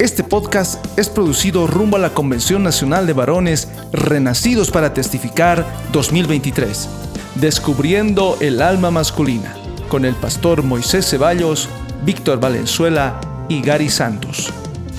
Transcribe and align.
Este 0.00 0.24
podcast 0.24 0.82
es 0.98 1.10
producido 1.10 1.66
rumbo 1.66 1.98
a 1.98 2.00
la 2.00 2.14
Convención 2.14 2.62
Nacional 2.62 3.06
de 3.06 3.12
Varones 3.12 3.68
Renacidos 3.92 4.70
para 4.70 4.94
Testificar 4.94 5.66
2023, 5.92 6.88
Descubriendo 7.34 8.38
el 8.40 8.62
Alma 8.62 8.90
Masculina, 8.90 9.54
con 9.90 10.06
el 10.06 10.14
pastor 10.14 10.62
Moisés 10.62 11.06
Ceballos, 11.06 11.68
Víctor 12.02 12.40
Valenzuela 12.40 13.20
y 13.50 13.60
Gary 13.60 13.90
Santos. 13.90 14.50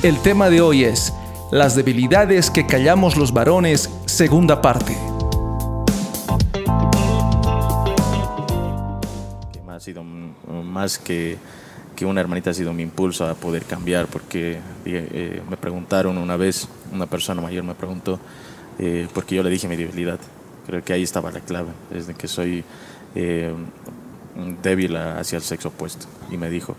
El 0.04 0.20
tema 0.20 0.52
de 0.52 0.62
hoy 0.62 0.84
es 0.84 1.12
Las 1.52 1.76
debilidades 1.76 2.52
que 2.52 2.68
callamos 2.68 3.18
los 3.18 3.34
varones, 3.34 3.90
segunda 4.06 4.62
parte. 4.62 4.96
ha 9.68 9.80
sido 9.80 10.04
más 10.04 11.00
que, 11.00 11.40
que, 12.02 12.06
una 12.06 12.20
hermanita 12.22 12.50
ha 12.50 12.54
sido 12.54 12.74
mi 12.74 12.82
impulso 12.82 13.28
a 13.28 13.36
poder 13.36 13.64
cambiar, 13.64 14.08
porque 14.08 14.60
eh, 14.86 15.42
me 15.48 15.56
preguntaron 15.56 16.18
una 16.18 16.36
vez, 16.36 16.68
una 16.92 17.06
persona 17.06 17.42
mayor 17.42 17.64
me 17.64 17.76
preguntó, 17.76 18.20
eh, 18.80 19.08
porque 19.14 19.36
yo 19.36 19.44
le 19.44 19.52
dije 19.52 19.68
mi 19.68 19.76
debilidad. 19.76 20.20
Creo 20.66 20.84
que 20.84 20.94
ahí 20.94 21.04
estaba 21.04 21.32
la 21.32 21.42
clave, 21.42 21.70
desde 21.92 22.16
que 22.16 22.28
soy 22.28 22.64
eh, 23.14 23.54
débil 24.64 24.96
hacia 24.96 25.36
el 25.38 25.44
sexo 25.44 25.68
opuesto. 25.68 26.08
Y 26.32 26.38
me 26.38 26.50
dijo, 26.50 26.76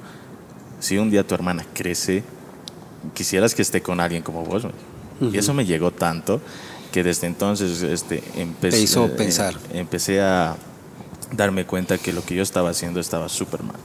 si 0.81 0.99
un 0.99 1.09
día 1.09 1.25
tu 1.25 1.35
hermana 1.37 1.65
crece, 1.73 2.25
quisieras 3.15 3.55
que 3.55 3.63
esté 3.63 3.81
con 3.81 4.01
alguien 4.01 4.23
como 4.23 4.45
vos. 4.45 4.67
Y 5.21 5.39
eso 5.39 5.55
me 5.55 5.65
llegó 5.65 5.93
tanto 5.93 6.41
que 6.91 7.05
desde 7.05 7.29
entonces 7.29 7.83
este, 7.83 8.25
empecé, 8.35 8.81
hizo 8.81 9.09
pensar. 9.17 9.55
empecé 9.73 10.21
a 10.21 10.57
darme 11.31 11.65
cuenta 11.65 11.97
que 11.97 12.13
lo 12.13 12.25
que 12.25 12.35
yo 12.35 12.43
estaba 12.43 12.71
haciendo 12.71 12.99
estaba 12.99 13.29
súper 13.29 13.63
mal. 13.63 13.77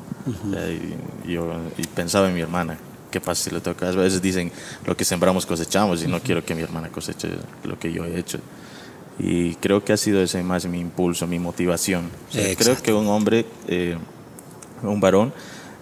Y, 1.25 1.31
yo, 1.31 1.51
y 1.77 1.87
pensaba 1.87 2.27
en 2.27 2.35
mi 2.35 2.41
hermana, 2.41 2.77
¿qué 3.11 3.21
pasa 3.21 3.43
si 3.43 3.49
le 3.51 3.61
toca? 3.61 3.89
A 3.89 3.91
veces 3.91 4.21
dicen, 4.21 4.51
lo 4.85 4.95
que 4.95 5.05
sembramos 5.05 5.45
cosechamos 5.45 6.03
y 6.03 6.07
no 6.07 6.19
quiero 6.19 6.43
que 6.43 6.55
mi 6.55 6.61
hermana 6.61 6.89
coseche 6.89 7.29
lo 7.63 7.79
que 7.79 7.91
yo 7.91 8.05
he 8.05 8.19
hecho. 8.19 8.39
Y 9.19 9.55
creo 9.55 9.83
que 9.83 9.93
ha 9.93 9.97
sido 9.97 10.21
ese 10.21 10.43
más 10.43 10.65
mi 10.67 10.79
impulso, 10.79 11.25
mi 11.25 11.39
motivación. 11.39 12.09
creo 12.31 12.81
que 12.81 12.93
un 12.93 13.07
hombre, 13.07 13.45
eh, 13.67 13.97
un 14.83 14.99
varón, 14.99 15.33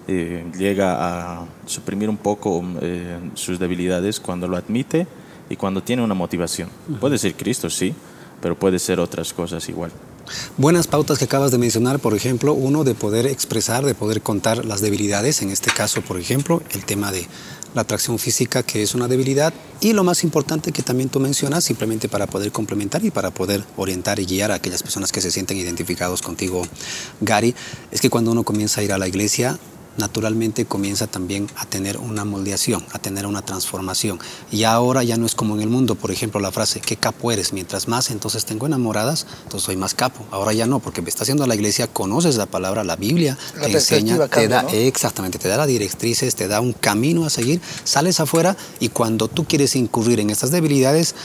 eh, 0.08 0.46
llega 0.58 1.40
a 1.40 1.46
suprimir 1.66 2.10
un 2.10 2.18
poco 2.18 2.64
eh, 2.82 3.20
sus 3.34 3.60
debilidades 3.60 4.20
cuando 4.20 4.48
lo 4.48 4.56
admite 4.56 5.08
y 5.50 5.56
cuando 5.56 5.82
tiene 5.82 6.04
una 6.04 6.14
motivación. 6.14 6.70
Puede 7.00 7.18
ser 7.18 7.34
Cristo, 7.36 7.70
sí, 7.70 7.94
pero 8.42 8.56
puede 8.58 8.80
ser 8.80 9.00
otras 9.00 9.34
cosas 9.34 9.68
igual. 9.68 9.92
Buenas 10.58 10.88
pautas 10.88 11.18
que 11.18 11.26
acabas 11.26 11.52
de 11.52 11.58
mencionar, 11.58 12.00
por 12.00 12.14
ejemplo, 12.14 12.54
uno 12.54 12.84
de 12.84 12.96
poder 12.96 13.26
expresar, 13.26 13.86
de 13.86 13.96
poder 13.96 14.22
contar 14.22 14.66
las 14.66 14.82
debilidades, 14.82 15.42
en 15.42 15.50
este 15.50 15.72
caso, 15.72 16.02
por 16.02 16.20
ejemplo, 16.20 16.62
el 16.72 16.86
tema 16.86 17.12
de 17.12 17.28
la 17.76 17.82
atracción 17.82 18.18
física, 18.18 18.64
que 18.64 18.82
es 18.82 18.96
una 18.96 19.08
debilidad, 19.08 19.54
y 19.82 19.94
lo 19.94 20.04
más 20.04 20.24
importante 20.24 20.72
que 20.72 20.82
también 20.82 21.10
tú 21.10 21.20
mencionas, 21.20 21.66
simplemente 21.66 22.08
para 22.08 22.26
poder 22.26 22.52
complementar 22.52 23.04
y 23.04 23.12
para 23.12 23.32
poder 23.32 23.64
orientar 23.76 24.20
y 24.20 24.26
guiar 24.26 24.52
a 24.52 24.56
aquellas 24.56 24.82
personas 24.82 25.12
que 25.12 25.22
se 25.22 25.30
sienten 25.30 25.58
identificados 25.58 26.22
contigo, 26.22 26.66
Gary, 27.20 27.54
es 27.92 28.00
que 28.00 28.10
cuando 28.10 28.32
uno 28.32 28.44
comienza 28.44 28.80
a 28.80 28.84
ir 28.84 28.94
a 28.94 28.98
la 28.98 29.08
iglesia, 29.08 29.60
naturalmente 29.98 30.66
comienza 30.66 31.08
también 31.08 31.48
a 31.56 31.66
tener 31.66 31.98
una 31.98 32.26
moldeación, 32.26 32.86
a 32.92 33.00
tener 33.00 33.26
una 33.26 33.44
transformación. 33.44 34.20
Y 34.52 34.64
ahora 34.64 35.04
ya 35.04 35.18
no 35.18 35.26
es 35.26 35.36
como 35.36 35.56
en 35.56 35.62
el 35.62 35.70
mundo, 35.70 35.96
por 35.96 36.12
ejemplo, 36.12 36.40
la 36.40 36.52
frase, 36.52 36.82
¿qué 36.82 36.98
capo 36.98 37.32
eres? 37.32 37.54
Mientras 37.54 37.88
más 37.88 38.12
entonces 38.12 38.46
tengo 38.46 38.66
enamoradas, 38.66 39.26
entonces 39.44 39.66
soy 39.66 39.78
más 39.78 39.94
capo. 39.94 40.26
Ahora 40.32 40.54
ya 40.54 40.66
no, 40.66 40.80
porque 40.80 41.02
me 41.02 41.10
está 41.10 41.24
haciendo 41.24 41.48
la 41.48 41.56
iglesia, 41.56 41.88
conoces 41.88 42.36
la 42.36 42.46
palabra, 42.46 42.84
la 42.84 42.96
Biblia, 42.96 43.38
te 43.60 43.72
enseña, 43.72 44.28
te 44.28 44.48
da, 44.48 44.62
exactamente, 44.72 45.40
te 45.40 45.48
da 45.48 45.58
las 45.58 45.68
directrices, 45.68 46.36
te 46.36 46.48
da 46.48 46.62
un 46.62 46.74
camino 46.74 47.26
a 47.26 47.30
seguir, 47.30 47.62
sales 47.84 48.20
afuera 48.20 48.58
y 48.80 48.90
cuando 48.90 49.28
tú 49.28 49.46
quieres 49.46 49.76
incurrir 49.76 50.20
en 50.20 50.30
estas 50.30 50.52
debilidades, 50.52 51.16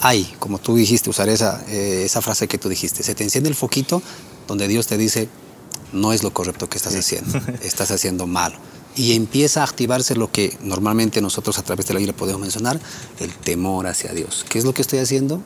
hay, 0.00 0.24
como 0.38 0.58
tú 0.58 0.74
dijiste, 0.74 1.10
usar 1.10 1.28
esa, 1.28 1.62
eh, 1.68 2.02
esa 2.04 2.20
frase 2.20 2.48
que 2.48 2.58
tú 2.58 2.68
dijiste, 2.68 3.02
se 3.02 3.14
te 3.14 3.22
enciende 3.22 3.48
el 3.48 3.54
foquito 3.54 4.02
donde 4.48 4.66
Dios 4.68 4.86
te 4.86 4.96
dice, 4.96 5.28
no 5.92 6.12
es 6.12 6.22
lo 6.22 6.32
correcto 6.32 6.68
que 6.68 6.78
estás 6.78 6.94
haciendo, 6.94 7.40
estás 7.62 7.90
haciendo 7.90 8.26
malo. 8.26 8.56
Y 8.94 9.14
empieza 9.14 9.62
a 9.62 9.64
activarse 9.64 10.14
lo 10.14 10.30
que 10.30 10.56
normalmente 10.62 11.22
nosotros 11.22 11.58
a 11.58 11.62
través 11.62 11.86
de 11.86 11.94
la 11.94 11.98
Biblia 11.98 12.14
podemos 12.14 12.40
mencionar, 12.40 12.78
el 13.20 13.32
temor 13.32 13.86
hacia 13.86 14.12
Dios. 14.12 14.44
¿Qué 14.48 14.58
es 14.58 14.64
lo 14.64 14.74
que 14.74 14.82
estoy 14.82 14.98
haciendo? 14.98 15.42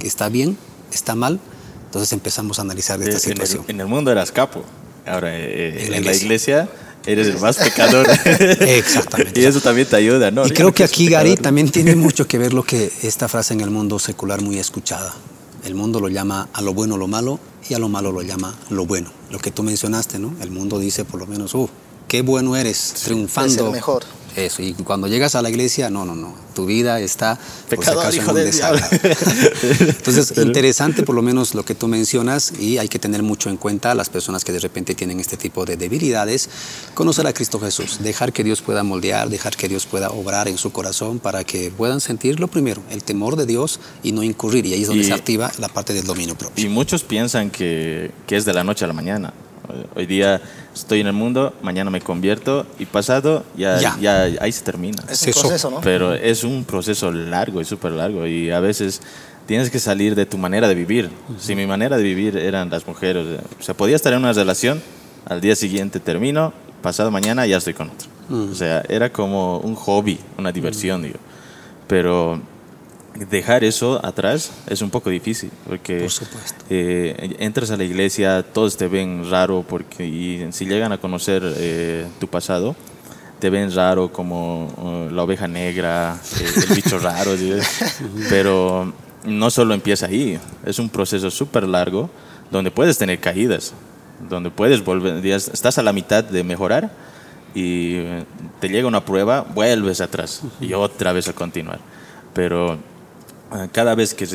¿Está 0.00 0.28
bien? 0.28 0.58
¿Está 0.92 1.14
mal? 1.14 1.38
Entonces 1.84 2.12
empezamos 2.12 2.58
a 2.58 2.62
analizar 2.62 3.00
esta 3.00 3.18
situación. 3.18 3.64
En 3.68 3.80
el, 3.80 3.86
mundo 3.86 4.10
eras 4.10 4.32
capo, 4.32 4.64
ahora 5.06 5.30
eh, 5.32 5.94
en, 5.94 6.04
la 6.04 6.12
iglesia 6.12 6.68
eres 7.06 7.28
el 7.28 7.38
más 7.38 7.56
pecador. 7.56 8.06
Exactamente. 8.24 9.40
y 9.40 9.44
eso 9.44 9.60
también 9.60 9.88
te 9.88 9.96
ayuda, 9.96 10.30
¿no? 10.30 10.46
Y 10.46 10.50
creo 10.50 10.74
que 10.74 10.84
aquí, 10.84 11.08
Gary, 11.08 11.36
también 11.36 11.70
tiene 11.70 11.94
mucho 11.96 12.26
que 12.26 12.36
ver 12.36 12.52
lo 12.52 12.64
que 12.64 12.92
esta 13.02 13.28
frase 13.28 13.54
en 13.54 13.60
el 13.60 13.70
mundo 13.70 13.98
secular 13.98 14.42
muy 14.42 14.58
escuchada. 14.58 15.14
El 15.64 15.74
mundo 15.74 16.00
lo 16.00 16.08
llama 16.08 16.48
a 16.52 16.62
lo 16.62 16.74
bueno 16.74 16.96
lo 16.96 17.06
malo 17.06 17.38
y 17.68 17.74
a 17.74 17.78
lo 17.78 17.88
malo 17.88 18.12
lo 18.12 18.22
llama 18.22 18.54
lo 18.70 18.86
bueno. 18.86 19.10
Lo 19.30 19.38
que 19.38 19.50
tú 19.50 19.62
mencionaste, 19.62 20.18
¿no? 20.18 20.34
El 20.40 20.50
mundo 20.50 20.78
dice 20.78 21.04
por 21.04 21.20
lo 21.20 21.26
menos, 21.26 21.54
uh, 21.54 21.68
qué 22.06 22.22
bueno 22.22 22.56
eres, 22.56 22.94
triunfando. 23.04 23.66
el 23.66 23.72
mejor. 23.72 24.04
Eso, 24.38 24.62
y 24.62 24.72
cuando 24.72 25.08
llegas 25.08 25.34
a 25.34 25.42
la 25.42 25.50
iglesia, 25.50 25.90
no, 25.90 26.04
no, 26.04 26.14
no, 26.14 26.32
tu 26.54 26.64
vida 26.64 27.00
está 27.00 27.38
Pecador, 27.68 28.12
de 28.12 28.50
Entonces, 29.80 30.34
interesante 30.38 31.02
por 31.02 31.16
lo 31.16 31.22
menos 31.22 31.56
lo 31.56 31.64
que 31.64 31.74
tú 31.74 31.88
mencionas 31.88 32.52
y 32.58 32.78
hay 32.78 32.88
que 32.88 33.00
tener 33.00 33.24
mucho 33.24 33.50
en 33.50 33.56
cuenta 33.56 33.90
a 33.90 33.94
las 33.96 34.10
personas 34.10 34.44
que 34.44 34.52
de 34.52 34.60
repente 34.60 34.94
tienen 34.94 35.18
este 35.18 35.36
tipo 35.36 35.64
de 35.64 35.76
debilidades, 35.76 36.48
conocer 36.94 37.26
a 37.26 37.32
Cristo 37.32 37.58
Jesús, 37.58 37.98
dejar 38.00 38.32
que 38.32 38.44
Dios 38.44 38.62
pueda 38.62 38.84
moldear, 38.84 39.28
dejar 39.28 39.56
que 39.56 39.68
Dios 39.68 39.86
pueda 39.86 40.10
obrar 40.10 40.46
en 40.46 40.56
su 40.56 40.70
corazón 40.70 41.18
para 41.18 41.42
que 41.42 41.70
puedan 41.70 42.00
sentir 42.00 42.38
lo 42.38 42.46
primero, 42.46 42.80
el 42.90 43.02
temor 43.02 43.34
de 43.34 43.44
Dios 43.44 43.80
y 44.04 44.12
no 44.12 44.22
incurrir, 44.22 44.66
y 44.66 44.74
ahí 44.74 44.82
es 44.82 44.88
donde 44.88 45.02
se 45.02 45.14
activa 45.14 45.50
la 45.58 45.68
parte 45.68 45.94
del 45.94 46.06
dominio 46.06 46.36
propio. 46.36 46.64
Y 46.64 46.68
muchos 46.68 47.02
piensan 47.02 47.50
que, 47.50 48.12
que 48.26 48.36
es 48.36 48.44
de 48.44 48.54
la 48.54 48.62
noche 48.62 48.84
a 48.84 48.88
la 48.88 48.94
mañana. 48.94 49.34
Hoy 49.94 50.06
día 50.06 50.40
estoy 50.74 51.00
en 51.00 51.08
el 51.08 51.12
mundo, 51.12 51.54
mañana 51.62 51.90
me 51.90 52.00
convierto 52.00 52.66
y 52.78 52.86
pasado 52.86 53.44
ya, 53.56 53.78
ya. 54.00 54.22
ahí 54.40 54.52
se 54.52 54.62
termina. 54.62 55.02
Es 55.08 55.26
un 55.26 55.32
proceso, 55.32 55.70
¿no? 55.70 55.80
Pero 55.80 56.14
es 56.14 56.44
un 56.44 56.64
proceso 56.64 57.10
largo 57.10 57.60
y 57.60 57.64
súper 57.64 57.92
largo 57.92 58.26
y 58.26 58.50
a 58.50 58.60
veces 58.60 59.00
tienes 59.46 59.70
que 59.70 59.78
salir 59.78 60.14
de 60.14 60.26
tu 60.26 60.38
manera 60.38 60.68
de 60.68 60.74
vivir. 60.74 61.10
Si 61.38 61.54
mi 61.54 61.66
manera 61.66 61.96
de 61.96 62.02
vivir 62.02 62.36
eran 62.36 62.70
las 62.70 62.86
mujeres, 62.86 63.40
o 63.58 63.62
sea, 63.62 63.74
podía 63.74 63.96
estar 63.96 64.12
en 64.12 64.20
una 64.20 64.32
relación, 64.32 64.82
al 65.26 65.40
día 65.40 65.56
siguiente 65.56 66.00
termino, 66.00 66.52
pasado 66.82 67.10
mañana 67.10 67.46
ya 67.46 67.56
estoy 67.56 67.74
con 67.74 67.90
otro. 67.90 68.08
O 68.30 68.54
sea, 68.54 68.82
era 68.88 69.10
como 69.10 69.58
un 69.58 69.74
hobby, 69.74 70.18
una 70.36 70.52
diversión, 70.52 71.02
digo. 71.02 71.18
Pero 71.86 72.40
dejar 73.26 73.64
eso 73.64 74.04
atrás 74.04 74.52
es 74.68 74.82
un 74.82 74.90
poco 74.90 75.10
difícil 75.10 75.50
porque 75.66 76.06
eh, 76.70 77.36
entras 77.38 77.70
a 77.70 77.76
la 77.76 77.84
iglesia, 77.84 78.42
todos 78.42 78.76
te 78.76 78.88
ven 78.88 79.28
raro 79.30 79.64
porque 79.66 80.06
y 80.06 80.46
si 80.52 80.66
llegan 80.66 80.92
a 80.92 80.98
conocer 80.98 81.42
eh, 81.56 82.06
tu 82.20 82.28
pasado, 82.28 82.76
te 83.38 83.50
ven 83.50 83.74
raro 83.74 84.12
como 84.12 84.66
uh, 84.66 85.12
la 85.12 85.22
oveja 85.22 85.48
negra, 85.48 86.18
eh, 86.40 86.62
el 86.68 86.74
bicho 86.74 86.98
raro, 87.00 87.32
pero 88.28 88.92
no 89.24 89.50
solo 89.50 89.74
empieza 89.74 90.06
ahí, 90.06 90.38
es 90.64 90.78
un 90.78 90.88
proceso 90.88 91.30
súper 91.30 91.64
largo 91.64 92.10
donde 92.50 92.70
puedes 92.70 92.98
tener 92.98 93.20
caídas, 93.20 93.74
donde 94.28 94.50
puedes 94.50 94.84
volver, 94.84 95.24
estás 95.26 95.78
a 95.78 95.82
la 95.82 95.92
mitad 95.92 96.24
de 96.24 96.42
mejorar 96.44 96.90
y 97.54 98.00
te 98.60 98.68
llega 98.68 98.88
una 98.88 99.04
prueba, 99.04 99.42
vuelves 99.42 100.00
atrás 100.00 100.42
y 100.60 100.72
otra 100.72 101.12
vez 101.12 101.28
a 101.28 101.32
continuar. 101.32 101.80
Pero 102.34 102.78
cada 103.72 103.94
vez 103.94 104.14
que, 104.14 104.26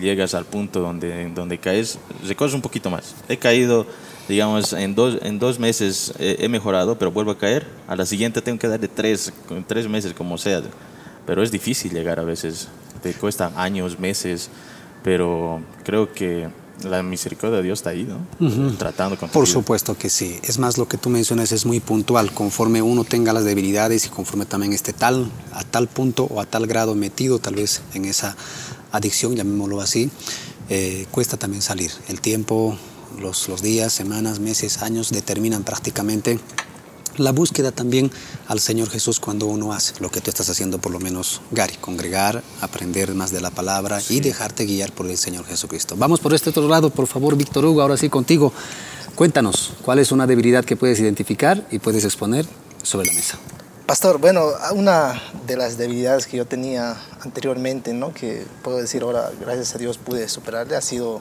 llegas 0.00 0.34
al 0.34 0.44
punto 0.44 0.80
donde, 0.80 1.28
donde 1.34 1.58
caes, 1.58 1.98
recoges 2.26 2.54
un 2.54 2.62
poquito 2.62 2.90
más. 2.90 3.14
He 3.28 3.36
caído, 3.36 3.86
digamos, 4.28 4.72
en 4.72 4.94
dos, 4.94 5.18
en 5.22 5.38
dos 5.38 5.58
meses 5.58 6.14
he, 6.18 6.48
mejorado, 6.48 6.98
pero 6.98 7.10
vuelvo 7.10 7.32
a 7.32 7.38
caer. 7.38 7.66
A 7.86 7.96
la 7.96 8.06
siguiente 8.06 8.40
tengo 8.40 8.58
que 8.58 8.68
darle 8.68 8.88
tres, 8.88 9.32
tres 9.66 9.88
meses, 9.88 10.14
como 10.14 10.38
sea. 10.38 10.62
Pero 11.26 11.42
es 11.42 11.50
difícil 11.50 11.92
llegar 11.92 12.18
a 12.18 12.24
veces. 12.24 12.68
Te 13.02 13.12
cuesta 13.14 13.52
años, 13.56 13.98
meses. 13.98 14.50
Pero 15.02 15.60
creo 15.84 16.12
que 16.12 16.48
la 16.84 17.02
misericordia 17.02 17.58
de 17.58 17.62
Dios 17.62 17.80
está 17.80 17.90
ahí, 17.90 18.04
¿no? 18.04 18.76
Tratando 18.76 19.18
con 19.18 19.28
Por 19.28 19.46
supuesto 19.46 19.96
que 19.96 20.10
sí. 20.10 20.38
Es 20.42 20.58
más, 20.58 20.78
lo 20.78 20.88
que 20.88 20.98
tú 20.98 21.10
mencionas 21.10 21.52
es 21.52 21.66
muy 21.66 21.80
puntual. 21.80 22.32
Conforme 22.32 22.82
uno 22.82 23.04
tenga 23.04 23.32
las 23.32 23.44
debilidades 23.44 24.06
y 24.06 24.08
conforme 24.08 24.46
también 24.46 24.72
esté 24.72 24.92
tal, 24.92 25.30
a 25.52 25.64
tal 25.64 25.88
punto 25.88 26.24
o 26.24 26.40
a 26.40 26.46
tal 26.46 26.66
grado 26.66 26.94
metido 26.94 27.38
tal 27.38 27.54
vez 27.54 27.82
en 27.94 28.04
esa 28.04 28.36
adicción, 28.92 29.36
llamémoslo 29.36 29.80
así, 29.80 30.10
eh, 30.68 31.06
cuesta 31.10 31.36
también 31.36 31.62
salir. 31.62 31.90
El 32.08 32.20
tiempo, 32.20 32.76
los, 33.20 33.48
los 33.48 33.62
días, 33.62 33.92
semanas, 33.92 34.40
meses, 34.40 34.82
años 34.82 35.10
determinan 35.10 35.64
prácticamente 35.64 36.38
la 37.16 37.32
búsqueda 37.32 37.72
también 37.72 38.10
al 38.46 38.60
Señor 38.60 38.88
Jesús 38.90 39.20
cuando 39.20 39.46
uno 39.46 39.72
hace 39.72 39.94
lo 40.00 40.10
que 40.10 40.20
tú 40.20 40.30
estás 40.30 40.48
haciendo, 40.48 40.78
por 40.78 40.92
lo 40.92 41.00
menos, 41.00 41.40
Gary, 41.50 41.74
congregar, 41.80 42.42
aprender 42.60 43.14
más 43.14 43.30
de 43.30 43.40
la 43.40 43.50
palabra 43.50 44.00
y 44.08 44.20
dejarte 44.20 44.64
guiar 44.64 44.92
por 44.92 45.06
el 45.06 45.16
Señor 45.18 45.44
Jesucristo. 45.44 45.94
Vamos 45.96 46.20
por 46.20 46.34
este 46.34 46.50
otro 46.50 46.68
lado, 46.68 46.90
por 46.90 47.06
favor, 47.06 47.36
Víctor 47.36 47.64
Hugo, 47.64 47.82
ahora 47.82 47.96
sí 47.96 48.08
contigo. 48.08 48.52
Cuéntanos, 49.14 49.72
¿cuál 49.82 49.98
es 49.98 50.10
una 50.10 50.26
debilidad 50.26 50.64
que 50.64 50.76
puedes 50.76 50.98
identificar 51.00 51.66
y 51.70 51.78
puedes 51.78 52.04
exponer 52.04 52.46
sobre 52.82 53.06
la 53.06 53.12
mesa? 53.12 53.38
Pastor, 53.86 54.18
bueno, 54.18 54.46
una 54.74 55.20
de 55.46 55.56
las 55.56 55.76
debilidades 55.76 56.26
que 56.26 56.38
yo 56.38 56.46
tenía 56.46 56.96
anteriormente, 57.20 57.92
¿no? 57.92 58.14
que 58.14 58.46
puedo 58.62 58.78
decir 58.78 59.02
ahora, 59.02 59.30
gracias 59.40 59.74
a 59.74 59.78
Dios 59.78 59.98
pude 59.98 60.28
superarle, 60.28 60.76
ha 60.76 60.80
sido 60.80 61.20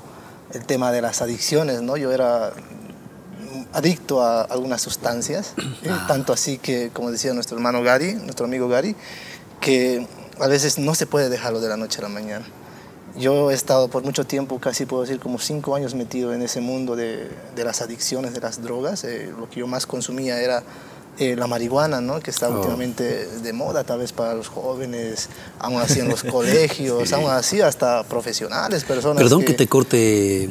el 0.54 0.66
tema 0.66 0.92
de 0.92 1.02
las 1.02 1.22
adicciones. 1.22 1.82
¿no? 1.82 1.98
Yo 1.98 2.12
era 2.12 2.54
adicto 3.74 4.22
a 4.22 4.42
algunas 4.44 4.82
sustancias, 4.82 5.54
eh, 5.58 5.90
ah. 5.90 6.06
tanto 6.08 6.34
así 6.34 6.58
que, 6.58 6.90
como 6.92 7.12
decía 7.12 7.34
nuestro 7.34 7.58
hermano 7.58 7.84
Gary, 7.84 8.14
nuestro 8.14 8.46
amigo 8.46 8.68
Gary, 8.68 8.96
que 9.60 10.08
a 10.40 10.48
veces 10.48 10.78
no 10.78 10.96
se 10.96 11.06
puede 11.06 11.30
dejarlo 11.30 11.60
de 11.62 11.70
la 11.70 11.78
noche 11.78 12.00
a 12.00 12.04
la 12.04 12.10
mañana. 12.10 12.46
Yo 13.18 13.52
he 13.52 13.54
estado 13.54 13.90
por 13.90 14.04
mucho 14.04 14.26
tiempo, 14.26 14.60
casi 14.60 14.86
puedo 14.86 15.04
decir 15.04 15.20
como 15.20 15.38
cinco 15.38 15.76
años 15.76 15.96
metido 15.96 16.34
en 16.34 16.42
ese 16.42 16.62
mundo 16.62 16.96
de, 16.96 17.30
de 17.56 17.64
las 17.64 17.82
adicciones, 17.82 18.34
de 18.34 18.40
las 18.40 18.62
drogas. 18.62 19.04
Eh, 19.04 19.34
lo 19.38 19.50
que 19.50 19.60
yo 19.60 19.68
más 19.68 19.86
consumía 19.86 20.40
era 20.42 20.64
eh, 21.20 21.36
la 21.36 21.46
marihuana, 21.46 22.00
¿no? 22.00 22.20
que 22.22 22.32
está 22.32 22.50
oh. 22.50 22.56
últimamente 22.56 23.28
de 23.28 23.54
moda, 23.54 23.84
tal 23.84 24.00
vez 24.00 24.14
para 24.14 24.34
los 24.34 24.48
jóvenes, 24.48 25.28
aún 25.60 25.82
así 25.82 26.00
en 26.00 26.08
los 26.08 26.24
colegios, 26.32 27.12
aún 27.12 27.30
así 27.30 27.60
hasta 27.60 28.04
profesionales, 28.04 28.86
personas. 28.86 29.22
Perdón 29.22 29.44
que, 29.44 29.54
te 29.54 29.68
corte, 29.68 30.50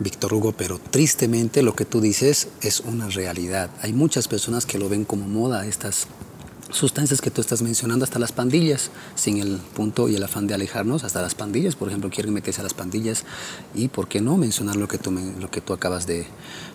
Víctor 0.00 0.34
Hugo, 0.34 0.52
pero 0.52 0.78
tristemente 0.78 1.62
lo 1.62 1.74
que 1.74 1.84
tú 1.84 2.00
dices 2.00 2.48
es 2.62 2.80
una 2.80 3.08
realidad. 3.08 3.70
Hay 3.82 3.92
muchas 3.92 4.28
personas 4.28 4.66
que 4.66 4.78
lo 4.78 4.88
ven 4.88 5.04
como 5.04 5.28
moda, 5.28 5.66
estas 5.66 6.06
sustancias 6.70 7.20
que 7.20 7.30
tú 7.30 7.40
estás 7.40 7.62
mencionando, 7.62 8.04
hasta 8.04 8.18
las 8.18 8.32
pandillas, 8.32 8.90
sin 9.14 9.38
el 9.38 9.58
punto 9.74 10.08
y 10.08 10.16
el 10.16 10.22
afán 10.22 10.46
de 10.46 10.54
alejarnos, 10.54 11.04
hasta 11.04 11.22
las 11.22 11.34
pandillas, 11.34 11.76
por 11.76 11.88
ejemplo, 11.88 12.10
quieren 12.10 12.32
meterse 12.32 12.60
a 12.60 12.64
las 12.64 12.74
pandillas 12.74 13.24
y, 13.74 13.88
¿por 13.88 14.08
qué 14.08 14.20
no 14.20 14.36
mencionar 14.36 14.76
lo 14.76 14.88
que 14.88 14.98
tú, 14.98 15.10
lo 15.10 15.50
que 15.50 15.60
tú 15.60 15.72
acabas 15.72 16.06
de, 16.06 16.26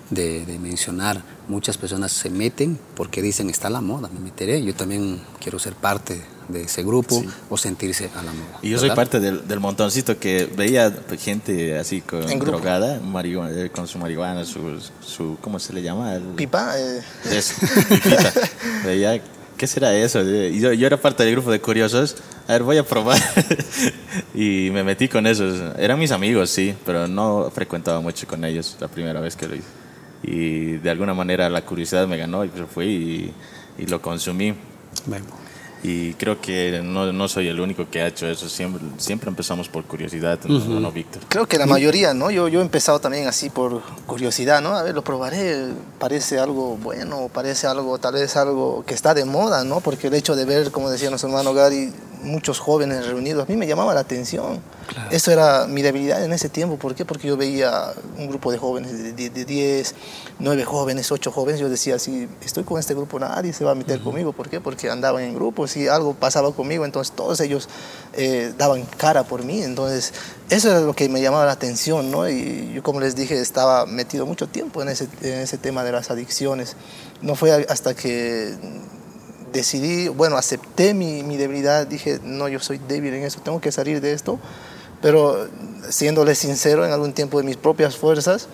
de, 0.10 0.60
mencionar? 0.60 1.24
Muchas 1.48 1.78
personas 1.78 2.12
se 2.12 2.30
meten 2.30 2.80
porque 2.96 3.22
dicen, 3.22 3.50
está 3.50 3.70
la 3.70 3.82
moda, 3.82 4.10
me 4.14 4.20
meteré, 4.20 4.64
yo 4.64 4.74
también 4.74 5.22
quiero 5.40 5.60
ser 5.60 5.74
parte 5.74 6.22
de 6.48 6.64
ese 6.64 6.84
grupo 6.84 7.24
o 7.50 7.58
sentirse 7.58 8.10
a 8.16 8.22
la 8.22 8.32
moda. 8.32 8.60
Y 8.62 8.70
yo 8.70 8.78
soy 8.78 8.92
parte 8.92 9.20
del, 9.20 9.48
del, 9.48 9.60
montoncito 9.60 10.20
que 10.20 10.46
veía 10.46 10.94
gente 11.20 11.78
así 11.78 12.02
con 12.02 12.22
drogada, 12.40 13.00
eh, 13.00 13.70
con 13.74 13.88
su 13.88 13.98
marihuana, 13.98 14.46
su, 14.46 14.80
su, 15.02 15.38
¿cómo 15.42 15.60
se 15.60 15.74
le 15.74 15.82
llama? 15.82 16.20
Pipa. 16.36 16.80
Eh. 16.80 17.02
Eso, 17.32 17.56
pipita. 17.90 18.34
veía 18.84 19.22
¿qué 19.58 19.68
será 19.68 19.96
eso? 19.96 20.22
Y 20.22 20.60
yo, 20.60 20.74
yo, 20.74 20.88
era 20.88 20.98
parte 20.98 21.24
del 21.24 21.34
grupo 21.34 21.52
de 21.52 21.60
curiosos. 21.60 22.16
A 22.48 22.54
ver, 22.54 22.64
voy 22.64 22.78
a 22.78 22.84
probar. 22.84 23.20
y 24.34 24.70
me 24.72 24.84
metí 24.84 25.08
con 25.08 25.28
esos. 25.28 25.78
Eran 25.78 26.00
mis 26.00 26.12
amigos, 26.12 26.50
sí, 26.50 26.76
pero 26.86 27.08
no 27.08 27.52
frecuentaba 27.54 28.02
mucho 28.02 28.28
con 28.28 28.44
ellos 28.46 28.78
la 28.80 28.88
primera 28.88 29.20
vez 29.20 29.36
que 29.36 29.48
lo 29.48 29.56
hice. 29.56 29.68
Y 30.24 30.78
de 30.78 30.90
alguna 30.90 31.14
manera 31.14 31.50
la 31.50 31.64
curiosidad 31.64 32.08
me 32.08 32.18
ganó 32.18 32.44
y 32.44 32.50
pues 32.50 32.70
fui 32.70 32.86
y, 32.86 33.34
y 33.84 33.86
lo 33.88 34.02
consumí. 34.02 34.56
Y 35.88 36.16
creo 36.16 36.42
que 36.42 36.82
no, 36.84 37.14
no, 37.14 37.28
soy 37.28 37.48
el 37.48 37.60
único 37.60 37.88
que 37.92 38.02
ha 38.02 38.08
hecho 38.08 38.28
eso. 38.28 38.50
Siempre, 38.50 38.82
siempre 38.98 39.30
empezamos 39.30 39.70
por 39.70 39.84
curiosidad, 39.84 40.40
¿no, 40.46 40.92
Víctor? 40.92 41.22
Creo 41.28 41.46
que 41.46 41.60
la 41.60 41.68
mayoría, 41.68 42.16
¿no? 42.16 42.32
Yo, 42.32 42.48
yo 42.48 42.60
he 42.60 42.64
empezado 42.64 43.00
también 43.00 43.28
así 43.28 43.52
por 43.52 43.84
curiosidad, 44.08 44.64
¿no? 44.64 44.76
A 44.76 44.82
ver, 44.82 44.96
lo 44.96 45.04
probaré, 45.04 45.68
parece 46.00 46.40
algo 46.40 46.76
bueno, 46.78 47.30
parece 47.32 47.68
algo, 47.68 48.00
tal 48.00 48.16
vez 48.16 48.36
algo 48.36 48.84
que 48.84 48.96
está 48.96 49.14
de 49.14 49.26
moda, 49.26 49.64
¿no? 49.64 49.80
Porque 49.80 50.08
el 50.08 50.16
hecho 50.16 50.36
de 50.36 50.46
ver, 50.46 50.72
como 50.72 50.90
decía 50.90 51.12
nuestro 51.12 51.30
hermano 51.30 51.54
Gary, 51.54 51.94
muchos 52.26 52.60
jóvenes 52.60 53.06
reunidos, 53.08 53.48
a 53.48 53.52
mí 53.52 53.58
me 53.58 53.68
llamaba 53.68 53.94
la 53.94 54.02
atención. 54.02 54.60
Eso 55.12 55.32
era 55.32 55.68
mi 55.68 55.82
debilidad 55.82 56.24
en 56.24 56.34
ese 56.34 56.50
tiempo. 56.50 56.78
¿Por 56.78 56.96
qué? 56.96 57.06
Porque 57.06 57.28
yo 57.28 57.38
veía 57.38 57.94
un 58.18 58.28
grupo 58.28 58.52
de 58.52 58.58
jóvenes, 58.58 59.16
de, 59.16 59.30
10, 59.30 59.96
9 60.40 60.66
jóvenes, 60.66 61.12
8 61.12 61.32
jóvenes. 61.32 61.60
Yo 61.60 61.70
decía, 61.70 61.98
si 62.00 62.28
estoy 62.44 62.64
con 62.64 62.80
este 62.80 62.94
grupo, 62.94 63.20
nadie 63.20 63.54
se 63.54 63.64
va 63.64 63.72
a 63.72 63.76
meter 63.76 64.02
conmigo. 64.02 64.34
¿Por 64.34 64.50
qué? 64.50 64.60
Porque 64.60 64.90
andaban 64.90 65.24
en 65.24 65.34
grupos. 65.36 65.72
Si 65.72 65.88
algo 65.88 66.14
pasaba 66.14 66.52
conmigo, 66.54 66.86
entonces 66.86 67.16
todos 67.16 67.40
ellos 67.40 67.70
eh, 68.14 68.54
daban 68.58 68.84
cara 68.98 69.24
por 69.24 69.44
mí. 69.44 69.62
Entonces, 69.64 70.14
eso 70.50 70.70
era 70.70 70.82
lo 70.82 70.94
que 70.94 71.10
me 71.10 71.22
llamaba 71.22 71.46
la 71.46 71.54
atención. 71.54 72.12
¿no? 72.12 72.30
Y 72.30 72.72
yo, 72.74 72.84
como 72.84 73.00
les 73.00 73.16
dije, 73.16 73.40
estaba 73.40 73.86
metido 73.86 74.26
mucho 74.26 74.48
tiempo 74.48 74.82
en 74.82 74.90
ese, 74.90 75.08
en 75.22 75.40
ese 75.40 75.58
tema 75.58 75.84
de 75.84 75.92
las 75.92 76.12
adicciones. 76.12 76.76
No 77.22 77.36
fue 77.36 77.66
hasta 77.70 77.96
que 77.96 78.56
decidí, 79.56 80.10
bueno, 80.10 80.38
acepté 80.38 80.94
mi, 80.94 81.24
mi, 81.24 81.38
debilidad, 81.38 81.88
dije, 81.88 82.20
no, 82.24 82.48
yo 82.48 82.60
soy 82.60 82.78
débil 82.78 83.14
en 83.14 83.24
eso, 83.24 83.40
tengo 83.42 83.62
que 83.62 83.72
salir 83.72 84.02
de 84.02 84.12
esto, 84.12 84.38
pero 85.02 85.48
siéndole 85.90 86.36
sincero, 86.36 86.86
en 86.86 86.92
algún 86.92 87.14
tiempo 87.14 87.38
de 87.40 87.46
mis 87.46 87.58
propias 87.58 87.96
fuerzas, 87.96 88.48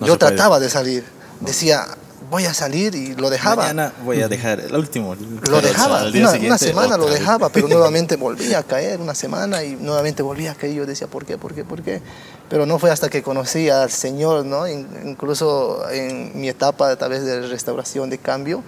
yo 0.00 0.16
trataba 0.18 0.58
de 0.58 0.70
salir, 0.70 1.04
decía, 1.40 1.86
voy 2.30 2.44
a 2.44 2.54
salir 2.54 2.94
y 2.94 3.14
lo 3.14 3.30
dejaba. 3.30 3.62
Mañana 3.62 3.92
voy 4.04 4.20
a 4.22 4.28
dejar 4.28 4.60
el 4.60 4.74
último. 4.74 5.14
Lo 5.48 5.60
dejaba, 5.60 6.08
una, 6.08 6.32
una, 6.32 6.58
semana 6.58 6.96
lo 6.96 7.06
dejaba, 7.06 7.48
pero 7.50 7.68
nuevamente 7.76 8.16
volvía 8.16 8.58
a 8.58 8.62
caer, 8.62 9.00
una 9.00 9.14
semana 9.14 9.62
y 9.62 9.76
nuevamente 9.76 10.22
volvía 10.22 10.52
a 10.52 10.54
caer. 10.54 10.74
Yo 10.74 10.86
decía, 10.86 11.06
¿por 11.06 11.24
qué? 11.24 11.38
¿Por 11.38 11.54
qué? 11.54 11.64
¿Por 11.64 11.82
qué? 11.82 12.02
Pero 12.48 12.66
no 12.66 12.78
fue 12.78 12.90
hasta 12.90 13.08
que 13.08 13.22
conocí 13.22 13.68
al 13.70 13.90
Señor, 13.90 14.44
¿no? 14.44 14.66
Incluso 14.68 15.88
en 15.90 16.38
mi 16.40 16.48
etapa 16.48 16.96
tal 16.96 17.10
vez 17.10 17.24
de 17.24 17.46
restauración, 17.46 18.10
de 18.10 18.18
cambio, 18.18 18.62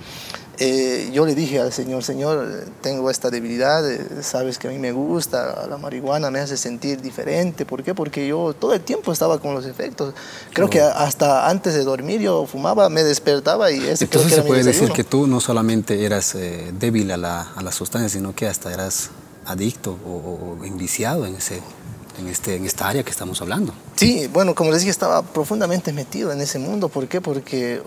eh, 0.61 1.11
yo 1.13 1.25
le 1.25 1.37
dije 1.37 1.61
al 1.61 1.73
Señor, 1.73 2.03
Señor, 2.03 2.65
tengo 2.81 3.11
esta 3.11 3.31
debilidad, 3.31 3.89
eh, 3.89 4.23
sabes 4.23 4.59
que 4.59 4.67
a 4.67 4.71
mí 4.71 4.79
me 4.79 4.91
gusta, 4.91 5.67
la 5.69 5.77
marihuana 5.79 6.33
me 6.33 6.41
hace 6.41 6.57
sentir 6.57 7.01
diferente. 7.01 7.65
¿Por 7.65 7.85
qué? 7.85 7.95
Porque 7.95 8.27
yo 8.27 8.55
todo 8.59 8.75
el 8.75 8.81
tiempo 8.81 9.13
estaba 9.13 9.39
con 9.39 9.55
los 9.55 9.67
efectos. 9.67 10.15
Creo 10.53 10.69
que 10.69 10.81
hasta 10.81 11.49
antes 11.49 11.75
de 11.75 11.85
dormir 11.85 12.21
yo 12.21 12.45
fumaba, 12.47 12.89
me 12.89 13.05
despertaba 13.05 13.71
y 13.71 13.79
ese 13.87 14.05
Entonces 14.05 14.35
se 14.35 14.43
puede 14.43 14.65
decir 14.65 14.91
que 14.91 15.05
tú 15.05 15.29
no 15.29 15.41
solamente 15.41 16.05
eras 16.05 16.35
eh, 16.35 16.73
débil 16.79 17.13
a 17.13 17.17
la, 17.17 17.53
a 17.55 17.63
la, 17.63 17.71
sustancia, 17.71 18.09
sino 18.09 18.35
que 18.35 18.49
hasta 18.49 18.73
eras 18.73 19.11
adicto 19.47 19.97
o, 20.05 20.59
o 20.61 20.65
enviciado 20.65 21.25
en 21.25 21.37
ese 21.37 21.63
en, 22.19 22.29
este, 22.29 22.57
en 22.57 22.67
esta 22.67 22.89
área 22.89 23.03
que 23.03 23.11
estamos 23.11 23.41
hablando. 23.41 23.73
Sí, 23.97 24.29
bueno, 24.33 24.55
como 24.55 24.71
les 24.71 24.81
dije, 24.81 24.91
estaba 24.91 25.23
profundamente 25.23 25.93
metido 25.93 26.33
en 26.33 26.41
ese 26.41 26.59
mundo. 26.59 26.89
¿Por 26.89 27.09
qué? 27.09 27.21
Porque 27.21 27.83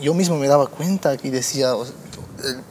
yo 0.00 0.14
mismo 0.14 0.36
me 0.36 0.48
daba 0.48 0.66
cuenta 0.66 1.16
y 1.22 1.30
decía, 1.30 1.72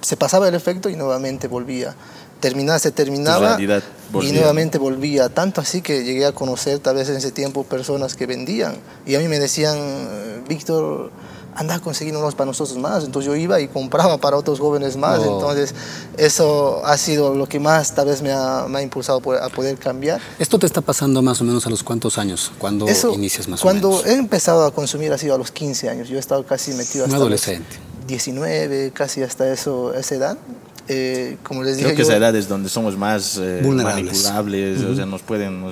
se 0.02 0.18
pasaba 0.18 0.48
el 0.48 0.56
efecto 0.56 0.90
y 0.90 0.96
nuevamente 0.96 1.48
volvía. 1.48 1.96
Terminaba, 2.40 2.78
se 2.78 2.92
terminaba 2.92 3.58
y 3.60 4.32
nuevamente 4.32 4.78
volvía. 4.78 5.30
Tanto 5.30 5.62
así 5.62 5.82
que 5.82 6.04
llegué 6.04 6.26
a 6.26 6.34
conocer 6.34 6.80
tal 6.80 6.98
vez 6.98 7.08
en 7.10 7.16
ese 7.16 7.32
tiempo 7.32 7.64
personas 7.64 8.16
que 8.16 8.26
vendían 8.26 8.76
y 9.06 9.16
a 9.16 9.20
mí 9.20 9.28
me 9.30 9.40
decían, 9.40 10.44
Víctor, 10.48 11.12
anda 11.56 11.76
a 11.76 11.80
conseguir 11.80 12.16
unos 12.16 12.36
para 12.36 12.46
nosotros 12.46 12.78
más. 12.78 13.04
Entonces 13.04 13.28
yo 13.28 13.36
iba 13.36 13.60
y 13.60 13.68
compraba 13.68 14.18
para 14.18 14.38
otros 14.38 14.60
jóvenes 14.60 14.98
más. 14.98 15.22
Entonces 15.24 15.74
eso 16.18 16.86
ha 16.86 16.98
sido 16.98 17.36
lo 17.36 17.48
que 17.48 17.60
más 17.60 17.94
tal 17.96 18.08
vez 18.08 18.22
me 18.22 18.32
ha, 18.32 18.66
me 18.68 18.80
ha 18.80 18.82
impulsado 18.82 19.20
a 19.20 19.50
poder 19.50 19.78
cambiar. 19.78 20.22
¿Esto 20.40 20.60
te 20.60 20.66
está 20.66 20.82
pasando 20.82 21.22
más 21.22 21.42
o 21.42 21.44
menos 21.44 21.66
a 21.66 21.70
los 21.70 21.84
cuántos 21.84 22.18
años? 22.18 22.52
¿Cuándo 22.58 22.86
inicias 23.14 23.48
más 23.48 23.62
cuando 23.62 23.90
o 23.90 23.92
menos? 23.92 24.04
Cuando 24.04 24.18
he 24.18 24.20
empezado 24.20 24.66
a 24.66 24.72
consumir 24.72 25.12
ha 25.14 25.18
sido 25.18 25.36
a 25.36 25.38
los 25.38 25.52
15 25.52 25.90
años. 25.90 26.10
Yo 26.10 26.18
he 26.18 26.20
estado 26.20 26.46
casi 26.46 26.72
metido 26.74 27.06
hasta... 27.06 27.16
Un 27.16 27.22
adolescente. 27.22 27.78
19, 28.08 28.92
casi 28.94 29.24
hasta 29.24 29.52
eso, 29.52 29.94
esa 29.94 30.16
edad. 30.16 30.38
Eh, 30.88 31.38
como 31.44 31.64
les 31.64 31.78
dije, 31.78 31.88
Creo 31.88 31.96
que 31.96 32.02
esa 32.02 32.18
edad 32.18 32.36
es 32.36 32.50
donde 32.50 32.68
somos 32.68 32.98
más 32.98 33.40
eh, 33.42 33.62
manipulables, 33.64 34.82
o 34.82 34.96
sea, 34.96 35.06
nos 35.06 35.22
pueden, 35.22 35.64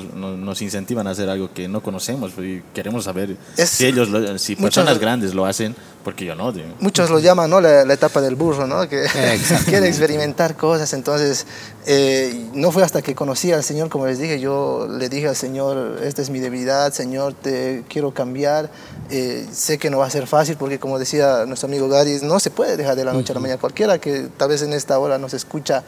nos, 0.45 0.61
incentivan 0.61 1.05
a 1.07 1.09
hacer 1.09 1.29
algo 1.29 1.53
que 1.53 1.67
no 1.67 1.81
conocemos 1.81 2.31
y 2.37 2.61
queremos 2.73 3.03
saber 3.03 3.35
si 3.57 3.85
ellos, 3.87 4.09
si 4.41 4.55
personas 4.55 4.99
grandes 4.99 5.33
lo 5.33 5.45
hacen, 5.45 5.75
porque 6.03 6.25
yo 6.25 6.36
no. 6.36 6.53
Muchos 6.79 7.10
lo 7.10 7.20
llaman, 7.20 7.50
¿no? 7.50 7.62
La, 7.62 7.93
etapa 7.93 8.22
del 8.22 8.36
burro, 8.36 8.67
¿no? 8.67 8.88
Que 8.88 9.05
quiere 9.65 9.88
experimentar 9.88 10.55
cosas, 10.55 10.93
entonces 10.93 11.46
eh, 11.86 12.50
no 12.53 12.72
fue 12.72 12.84
hasta 12.84 13.01
que 13.01 13.15
conocí 13.15 13.51
al 13.51 13.63
Señor, 13.63 13.89
como 13.89 14.08
les 14.08 14.20
dije, 14.20 14.39
yo 14.39 14.88
le 14.89 15.10
dije 15.10 15.27
al 15.27 15.36
Señor, 15.36 16.00
esta 16.03 16.22
es 16.22 16.29
mi 16.29 16.39
debilidad, 16.39 16.91
Señor, 16.93 17.34
te 17.34 17.84
quiero 17.89 18.12
cambiar, 18.12 18.70
sé 19.10 19.77
que 19.77 19.89
no 19.89 20.00
va 20.00 20.08
a 20.08 20.10
ser 20.10 20.27
fácil, 20.27 20.58
porque 20.58 20.79
como 20.79 21.00
decía 21.00 21.46
nuestro 21.46 21.67
amigo 21.67 21.88
Gary, 21.89 22.20
no 22.24 22.39
se 22.39 22.50
puede 22.50 22.77
dejar 22.77 22.96
de 22.96 23.05
la 23.05 23.13
noche 23.13 23.34
a 23.34 23.36
la 23.36 23.41
mañana, 23.41 23.60
cualquiera 23.60 24.00
que 24.00 24.29
tal 24.38 24.50
vez 24.50 24.62
en 24.62 24.74
esta 24.74 24.96
ahora 24.96 25.17
nos 25.17 25.34
escucha, 25.34 25.84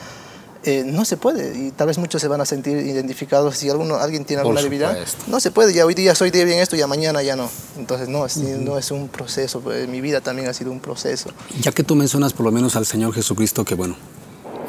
eh, 0.66 0.84
no 0.86 1.04
se 1.04 1.18
puede 1.18 1.58
y 1.58 1.72
tal 1.72 1.88
vez 1.88 1.98
muchos 1.98 2.22
se 2.22 2.28
van 2.28 2.40
a 2.40 2.46
sentir 2.46 2.78
identificados 2.78 3.58
si 3.58 3.70
alguno, 3.70 3.96
alguien 3.96 4.24
tiene 4.24 4.42
alguna 4.42 4.62
debilidad. 4.62 4.98
No 5.28 5.40
se 5.40 5.52
puede, 5.52 5.74
ya 5.74 5.86
hoy 5.86 5.94
día 5.94 6.16
soy 6.16 6.32
débil 6.32 6.54
en 6.54 6.60
esto, 6.60 6.76
ya 6.76 6.88
mañana 6.88 7.22
ya 7.22 7.36
no. 7.36 7.50
Entonces 7.78 8.08
no, 8.08 8.26
no 8.60 8.78
es 8.78 8.92
un 8.92 9.10
proceso, 9.10 9.60
pues, 9.60 9.88
mi 9.90 10.00
vida 10.00 10.22
también 10.22 10.48
ha 10.48 10.54
sido 10.54 10.72
un 10.72 10.80
proceso. 10.80 11.30
Ya 11.60 11.72
que 11.72 11.84
tú 11.84 11.96
mencionas 11.96 12.34
por 12.34 12.46
lo 12.46 12.52
menos 12.52 12.76
al 12.76 12.86
Señor 12.86 13.14
Jesucristo, 13.14 13.66
que 13.66 13.76
bueno, 13.76 13.98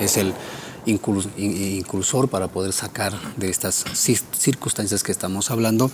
es 0.00 0.16
el 0.16 0.34
incursor 0.86 2.28
para 2.28 2.48
poder 2.48 2.72
sacar 2.72 3.12
de 3.36 3.48
estas 3.48 3.84
circunstancias 3.92 5.02
que 5.02 5.12
estamos 5.12 5.50
hablando, 5.50 5.90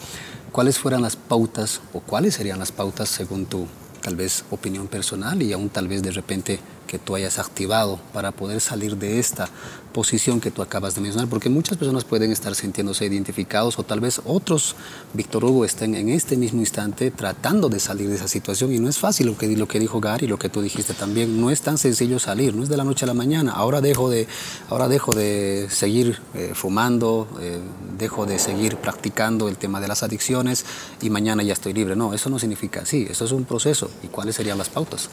¿cuáles 0.52 0.78
fueran 0.78 1.02
las 1.02 1.16
pautas 1.16 1.80
o 1.92 2.00
cuáles 2.00 2.34
serían 2.34 2.58
las 2.58 2.72
pautas 2.72 3.08
según 3.08 3.46
tu 3.46 3.66
tal 4.00 4.16
vez 4.16 4.44
opinión 4.50 4.88
personal 4.88 5.42
y 5.42 5.52
aún 5.52 5.68
tal 5.68 5.86
vez 5.86 6.02
de 6.02 6.10
repente 6.10 6.58
que 6.90 6.98
tú 6.98 7.14
hayas 7.14 7.38
activado 7.38 8.00
para 8.12 8.32
poder 8.32 8.60
salir 8.60 8.96
de 8.96 9.20
esta 9.20 9.48
posición 9.92 10.40
que 10.40 10.50
tú 10.50 10.60
acabas 10.60 10.96
de 10.96 11.00
mencionar, 11.00 11.28
porque 11.28 11.48
muchas 11.48 11.78
personas 11.78 12.02
pueden 12.02 12.32
estar 12.32 12.52
sintiéndose 12.56 13.04
identificados 13.06 13.78
o 13.78 13.84
tal 13.84 14.00
vez 14.00 14.20
otros, 14.24 14.74
Víctor 15.14 15.44
Hugo, 15.44 15.64
estén 15.64 15.94
en 15.94 16.08
este 16.08 16.36
mismo 16.36 16.58
instante 16.58 17.12
tratando 17.12 17.68
de 17.68 17.78
salir 17.78 18.08
de 18.08 18.16
esa 18.16 18.26
situación. 18.26 18.72
Y 18.74 18.80
no 18.80 18.88
es 18.88 18.98
fácil 18.98 19.26
lo 19.26 19.38
que, 19.38 19.46
lo 19.56 19.68
que 19.68 19.78
dijo 19.78 20.00
Gary, 20.00 20.26
lo 20.26 20.36
que 20.36 20.48
tú 20.48 20.62
dijiste 20.62 20.92
también, 20.92 21.40
no 21.40 21.52
es 21.52 21.60
tan 21.60 21.78
sencillo 21.78 22.18
salir, 22.18 22.56
no 22.56 22.64
es 22.64 22.68
de 22.68 22.76
la 22.76 22.82
noche 22.82 23.04
a 23.04 23.06
la 23.06 23.14
mañana, 23.14 23.52
ahora 23.52 23.80
dejo 23.80 24.10
de, 24.10 24.26
ahora 24.68 24.88
dejo 24.88 25.12
de 25.12 25.68
seguir 25.70 26.18
eh, 26.34 26.52
fumando, 26.54 27.28
eh, 27.40 27.60
dejo 27.98 28.26
de 28.26 28.40
seguir 28.40 28.78
practicando 28.78 29.48
el 29.48 29.58
tema 29.58 29.80
de 29.80 29.86
las 29.86 30.02
adicciones 30.02 30.64
y 31.00 31.08
mañana 31.10 31.44
ya 31.44 31.52
estoy 31.52 31.72
libre, 31.72 31.94
no, 31.94 32.14
eso 32.14 32.30
no 32.30 32.40
significa 32.40 32.80
así, 32.80 33.06
eso 33.08 33.24
es 33.24 33.30
un 33.30 33.44
proceso. 33.44 33.88
Y 34.02 34.08
cuáles 34.08 34.34
serían 34.34 34.58
las 34.58 34.70
pautas 34.70 35.08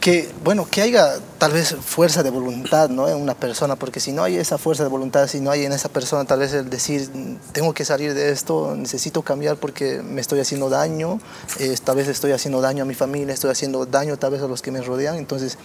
que, 0.00 0.30
bueno, 0.42 0.66
que 0.68 0.80
haya 0.80 1.18
tal 1.36 1.52
vez 1.52 1.74
fuerza 1.74 2.22
de 2.22 2.30
voluntad 2.30 2.88
¿no? 2.88 3.06
en 3.08 3.16
una 3.16 3.34
persona, 3.34 3.76
porque 3.76 4.00
si 4.00 4.12
no 4.12 4.22
hay 4.22 4.36
esa 4.36 4.56
fuerza 4.56 4.82
de 4.82 4.88
voluntad, 4.88 5.26
si 5.26 5.40
no 5.40 5.50
hay 5.50 5.66
en 5.66 5.72
esa 5.72 5.90
persona 5.90 6.24
tal 6.24 6.40
vez 6.40 6.54
el 6.54 6.70
decir, 6.70 7.10
tengo 7.52 7.74
que 7.74 7.84
salir 7.84 8.14
de 8.14 8.30
esto, 8.30 8.74
necesito 8.76 9.20
cambiar 9.20 9.58
porque 9.58 10.02
me 10.02 10.22
estoy 10.22 10.40
haciendo 10.40 10.70
daño, 10.70 11.20
eh, 11.58 11.76
tal 11.84 11.96
vez 11.96 12.08
estoy 12.08 12.32
haciendo 12.32 12.62
daño 12.62 12.82
a 12.82 12.86
mi 12.86 12.94
familia, 12.94 13.34
estoy 13.34 13.50
haciendo 13.50 13.84
daño 13.84 14.16
tal 14.16 14.32
vez 14.32 14.42
a 14.42 14.46
los 14.46 14.62
que 14.62 14.70
me 14.70 14.80
rodean, 14.80 15.16
entonces 15.16 15.58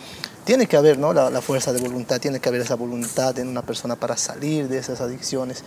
tiene 0.43 0.67
que 0.67 0.75
haber 0.75 0.99
¿no? 0.99 1.13
la, 1.13 1.41
fuerza 1.41 1.71
de 1.71 1.79
voluntad, 1.79 2.19
tiene 2.19 2.39
que 2.39 2.49
haber 2.49 2.61
esa 2.61 2.75
voluntad 2.75 3.37
en 3.39 3.47
una 3.47 3.61
persona 3.61 3.95
para 3.95 4.15
salir 4.17 4.67
de 4.67 4.77
esas 4.77 5.01
adicciones. 5.01 5.63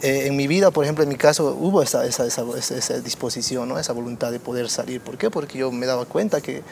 Eh, 0.00 0.26
en 0.26 0.36
mi 0.36 0.46
vida, 0.46 0.70
por 0.70 0.84
ejemplo, 0.84 1.04
en 1.04 1.10
mi 1.10 1.16
caso, 1.16 1.56
hubo 1.58 1.82
esa, 1.82 2.06
esa, 2.06 2.26
esa, 2.26 2.42
esa 2.56 3.00
disposición, 3.00 3.68
¿no? 3.68 3.78
esa 3.78 3.92
voluntad 3.92 4.32
de 4.32 4.40
poder 4.40 4.70
salir. 4.70 5.00
¿Por 5.00 5.18
qué? 5.18 5.30
Porque 5.30 5.58
yo 5.58 5.70
me 5.70 5.86
daba 5.86 6.06
cuenta 6.06 6.40
que 6.40 6.62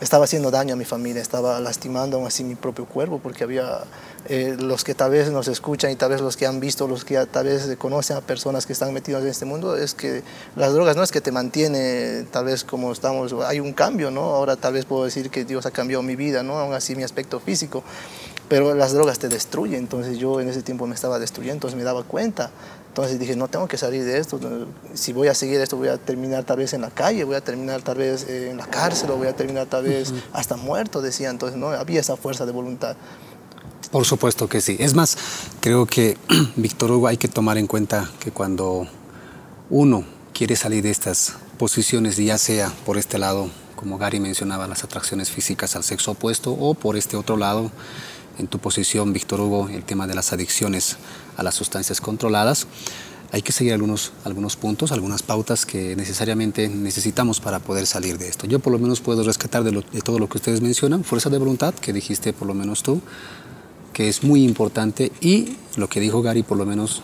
estaba 0.00 0.24
haciendo 0.24 0.50
daño 0.50 0.74
a 0.74 0.76
mi 0.76 0.84
familia, 0.84 1.20
estaba 1.20 1.60
lastimando 1.60 2.16
aún 2.16 2.26
así 2.26 2.42
mi 2.42 2.54
propio 2.54 2.86
cuerpo, 2.86 3.20
porque 3.22 3.44
había 3.44 3.80
eh, 4.28 4.56
los 4.58 4.82
que 4.82 4.94
tal 4.94 5.10
vez 5.10 5.30
nos 5.30 5.46
escuchan 5.48 5.90
y 5.90 5.96
tal 5.96 6.10
vez 6.10 6.20
los 6.20 6.36
que 6.36 6.46
han 6.46 6.58
visto, 6.58 6.88
los 6.88 7.04
que 7.04 7.24
tal 7.26 7.46
vez 7.46 7.76
conocen 7.76 8.16
a 8.16 8.20
personas 8.22 8.66
que 8.66 8.72
están 8.72 8.94
metidas 8.94 9.22
en 9.22 9.28
este 9.28 9.44
mundo, 9.44 9.76
es 9.76 9.94
que 9.94 10.22
las 10.56 10.72
drogas 10.72 10.96
no 10.96 11.02
es 11.02 11.12
que 11.12 11.20
te 11.20 11.32
mantiene 11.32 12.24
tal 12.30 12.46
vez 12.46 12.64
como 12.64 12.92
estamos, 12.92 13.34
hay 13.44 13.60
un 13.60 13.72
cambio, 13.72 14.10
¿no? 14.10 14.22
Ahora 14.22 14.56
tal 14.56 14.72
vez 14.72 14.86
puedo 14.86 15.04
decir 15.04 15.30
que 15.30 15.44
Dios 15.44 15.66
ha 15.66 15.70
cambiado 15.70 16.02
mi 16.02 16.16
vida, 16.16 16.42
¿no? 16.42 16.58
Aún 16.58 16.72
así 16.72 16.96
mi 16.96 17.02
aspecto 17.02 17.38
físico, 17.38 17.82
pero 18.48 18.74
las 18.74 18.92
drogas 18.92 19.18
te 19.18 19.28
destruyen, 19.28 19.80
entonces 19.80 20.18
yo 20.18 20.40
en 20.40 20.48
ese 20.48 20.62
tiempo 20.62 20.86
me 20.86 20.94
estaba 20.94 21.18
destruyendo, 21.18 21.54
entonces 21.54 21.76
me 21.76 21.84
daba 21.84 22.02
cuenta 22.04 22.50
entonces 22.90 23.20
dije, 23.20 23.36
no 23.36 23.46
tengo 23.46 23.68
que 23.68 23.78
salir 23.78 24.04
de 24.04 24.18
esto. 24.18 24.40
Si 24.94 25.12
voy 25.12 25.28
a 25.28 25.34
seguir 25.34 25.60
esto, 25.60 25.76
voy 25.76 25.86
a 25.86 25.96
terminar 25.96 26.42
tal 26.42 26.56
vez 26.56 26.72
en 26.72 26.80
la 26.80 26.90
calle, 26.90 27.22
voy 27.22 27.36
a 27.36 27.40
terminar 27.40 27.82
tal 27.82 27.98
vez 27.98 28.28
en 28.28 28.56
la 28.56 28.66
cárcel, 28.66 29.12
o 29.12 29.16
voy 29.16 29.28
a 29.28 29.36
terminar 29.36 29.68
tal 29.68 29.84
vez 29.84 30.12
hasta 30.32 30.56
muerto, 30.56 31.00
decía. 31.00 31.30
Entonces 31.30 31.56
no 31.56 31.68
había 31.68 32.00
esa 32.00 32.16
fuerza 32.16 32.46
de 32.46 32.52
voluntad. 32.52 32.96
Por 33.92 34.04
supuesto 34.04 34.48
que 34.48 34.60
sí. 34.60 34.76
Es 34.80 34.94
más, 34.94 35.16
creo 35.60 35.86
que, 35.86 36.18
Víctor 36.56 36.90
Hugo, 36.90 37.06
hay 37.06 37.16
que 37.16 37.28
tomar 37.28 37.58
en 37.58 37.68
cuenta 37.68 38.10
que 38.18 38.32
cuando 38.32 38.88
uno 39.70 40.04
quiere 40.32 40.56
salir 40.56 40.82
de 40.82 40.90
estas 40.90 41.34
posiciones, 41.58 42.16
ya 42.16 42.38
sea 42.38 42.72
por 42.84 42.98
este 42.98 43.18
lado, 43.18 43.50
como 43.76 43.98
Gary 43.98 44.18
mencionaba, 44.18 44.66
las 44.66 44.82
atracciones 44.82 45.30
físicas 45.30 45.76
al 45.76 45.84
sexo 45.84 46.10
opuesto, 46.10 46.50
o 46.50 46.74
por 46.74 46.96
este 46.96 47.16
otro 47.16 47.36
lado, 47.36 47.70
en 48.40 48.48
tu 48.48 48.58
posición, 48.58 49.12
Víctor 49.12 49.40
Hugo, 49.40 49.68
el 49.68 49.84
tema 49.84 50.06
de 50.06 50.14
las 50.14 50.32
adicciones 50.32 50.96
a 51.36 51.42
las 51.42 51.54
sustancias 51.54 52.00
controladas. 52.00 52.66
Hay 53.32 53.42
que 53.42 53.52
seguir 53.52 53.74
algunos, 53.74 54.12
algunos 54.24 54.56
puntos, 54.56 54.90
algunas 54.90 55.22
pautas 55.22 55.64
que 55.64 55.94
necesariamente 55.94 56.68
necesitamos 56.68 57.38
para 57.38 57.60
poder 57.60 57.86
salir 57.86 58.18
de 58.18 58.28
esto. 58.28 58.46
Yo 58.46 58.58
por 58.58 58.72
lo 58.72 58.78
menos 58.78 59.00
puedo 59.00 59.22
rescatar 59.22 59.62
de, 59.62 59.70
de 59.70 60.00
todo 60.00 60.18
lo 60.18 60.28
que 60.28 60.38
ustedes 60.38 60.60
mencionan, 60.60 61.04
fuerza 61.04 61.30
de 61.30 61.38
voluntad, 61.38 61.74
que 61.74 61.92
dijiste 61.92 62.32
por 62.32 62.48
lo 62.48 62.54
menos 62.54 62.82
tú, 62.82 63.00
que 63.92 64.08
es 64.08 64.24
muy 64.24 64.42
importante, 64.42 65.12
y 65.20 65.56
lo 65.76 65.88
que 65.88 66.00
dijo 66.00 66.22
Gary, 66.22 66.42
por 66.42 66.58
lo 66.58 66.66
menos 66.66 67.02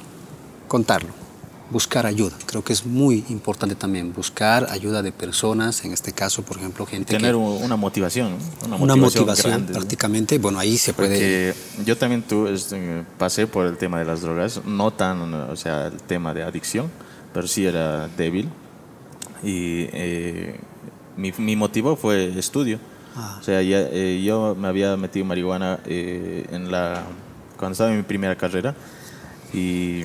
contarlo 0.66 1.25
buscar 1.70 2.06
ayuda. 2.06 2.37
Creo 2.46 2.62
que 2.62 2.73
es 2.73 2.87
muy 2.87 3.25
importante 3.28 3.75
también 3.75 4.12
buscar 4.12 4.68
ayuda 4.70 5.02
de 5.02 5.12
personas, 5.12 5.85
en 5.85 5.92
este 5.92 6.12
caso, 6.12 6.42
por 6.42 6.58
ejemplo, 6.58 6.87
gente 6.87 7.14
Tener 7.14 7.35
una 7.35 7.76
motivación. 7.76 8.37
Una 8.78 8.96
motivación, 8.96 9.66
prácticamente. 9.66 10.38
Bueno, 10.38 10.58
ahí 10.58 10.78
se 10.78 10.92
puede... 10.92 11.54
yo 11.85 11.96
también 11.96 12.23
tú, 12.23 12.46
este, 12.46 13.04
pasé 13.18 13.46
por 13.46 13.66
el 13.66 13.76
tema 13.76 13.99
de 13.99 14.04
las 14.04 14.20
drogas, 14.20 14.61
no 14.64 14.92
tan, 14.92 15.35
o 15.35 15.56
sea, 15.56 15.87
el 15.87 16.00
tema 16.02 16.35
de 16.35 16.42
adicción, 16.42 16.90
pero 17.32 17.46
sí 17.46 17.66
era 17.66 18.08
débil. 18.08 18.49
Y 19.42 19.88
eh, 19.92 20.58
mi, 21.16 21.32
mi, 21.38 21.56
motivo 21.56 21.96
fue 21.96 22.38
estudio. 22.38 22.78
Ah. 23.16 23.38
O 23.40 23.42
sea, 23.42 23.62
ya, 23.62 23.80
eh, 23.80 24.23
yo 24.25 24.54
me 24.58 24.68
había 24.68 24.96
metido 24.96 25.25
marihuana 25.25 25.80
eh, 25.87 26.46
en 26.50 26.70
la, 26.70 27.04
cuando 27.56 27.73
estaba 27.73 27.90
en 27.90 27.99
mi 27.99 28.02
primera 28.02 28.37
carrera 28.37 28.75
y 29.52 30.04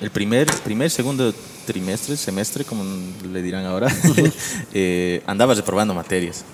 el 0.00 0.10
primer, 0.10 0.46
primer, 0.64 0.90
segundo 0.90 1.32
trimestre, 1.66 2.16
semestre, 2.16 2.64
como 2.64 2.84
le 3.32 3.42
dirán 3.42 3.64
ahora, 3.64 3.88
eh, 4.74 5.22
andaba 5.26 5.54
reprobando 5.54 5.94
materias. 5.94 6.44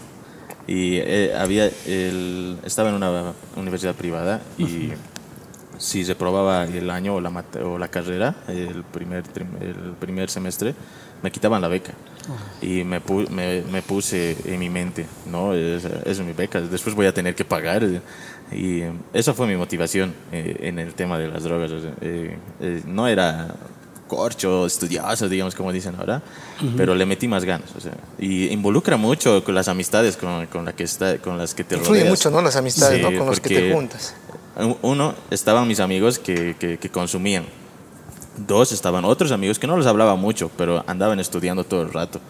Y 0.67 0.97
eh, 0.97 1.35
había 1.37 1.67
el, 1.87 2.59
estaba 2.65 2.91
en 2.91 2.95
una 2.95 3.35
universidad 3.57 3.95
privada 3.95 4.41
y 4.59 4.93
si 5.79 6.05
reprobaba 6.05 6.65
el 6.65 6.89
año 6.91 7.17
o 7.17 7.21
la, 7.21 7.45
o 7.65 7.79
la 7.79 7.89
carrera, 7.89 8.37
el 8.47 8.85
primer, 8.85 9.25
el 9.61 9.95
primer 9.99 10.31
semestre, 10.31 10.75
me 11.23 11.31
quitaban 11.31 11.61
la 11.61 11.69
beca. 11.69 11.93
Y 12.61 12.85
me, 12.85 13.01
me, 13.31 13.63
me, 13.63 13.83
puse 13.83 14.37
en 14.45 14.61
mi 14.61 14.71
mente, 14.71 15.07
no, 15.27 15.55
es, 15.55 15.85
es, 15.85 16.21
mi 16.21 16.33
beca, 16.33 16.61
después 16.61 16.95
voy 16.95 17.07
a 17.07 17.15
tener 17.15 17.35
que 17.35 17.45
pagar. 17.45 17.85
Y 18.55 18.83
esa 19.13 19.35
fue 19.35 19.47
mi 19.47 19.57
motivación 19.57 20.15
eh, 20.33 20.57
en 20.61 20.79
el 20.79 20.95
tema 20.95 21.19
de 21.19 21.29
las 21.29 21.43
drogas. 21.45 21.71
Eh, 22.01 22.37
eh, 22.61 22.83
no 22.87 23.09
era 23.09 23.55
corcho, 24.09 24.67
estudioso, 24.67 25.29
digamos, 25.29 25.55
como 25.55 25.73
dicen 25.73 25.95
ahora, 25.99 26.23
pero 26.77 26.95
le 26.95 27.07
metí 27.07 27.29
más 27.29 27.45
ganas. 27.45 27.75
O 27.77 27.81
sea, 27.81 27.93
y 28.19 28.49
involucra 28.49 28.97
mucho 28.99 29.43
con 29.43 29.55
las 29.55 29.69
amistades 29.69 30.17
con, 30.17 30.47
con, 30.47 30.67
la 30.67 30.75
que 30.75 30.85
está, 30.85 31.17
con 31.19 31.39
las 31.39 31.55
que 31.55 31.65
te 31.65 31.77
Influye 31.77 32.05
mucho, 32.05 32.31
¿no? 32.31 32.43
Las 32.43 32.57
amistades, 32.57 33.01
¿no? 33.01 33.17
Con 33.17 33.27
los 33.27 33.41
que 33.41 33.49
te 33.55 33.73
juntas. 33.73 34.15
Uno, 34.83 35.15
estaban 35.31 35.67
mis 35.67 35.81
amigos 35.81 36.19
que, 36.19 36.57
que, 36.59 36.79
que 36.79 36.91
consumían 36.91 37.47
dos 38.37 38.73
estaban 38.73 39.05
otros 39.05 39.33
amigos 39.33 39.59
que 39.59 39.67
no 39.67 39.77
les 39.77 39.87
hablaba 39.87 40.17
mucho, 40.17 40.51
pero 40.57 40.85
andaban 40.87 41.21
estudiando 41.21 41.65
todo 41.65 41.83
el 41.83 41.93
rato. 41.93 42.21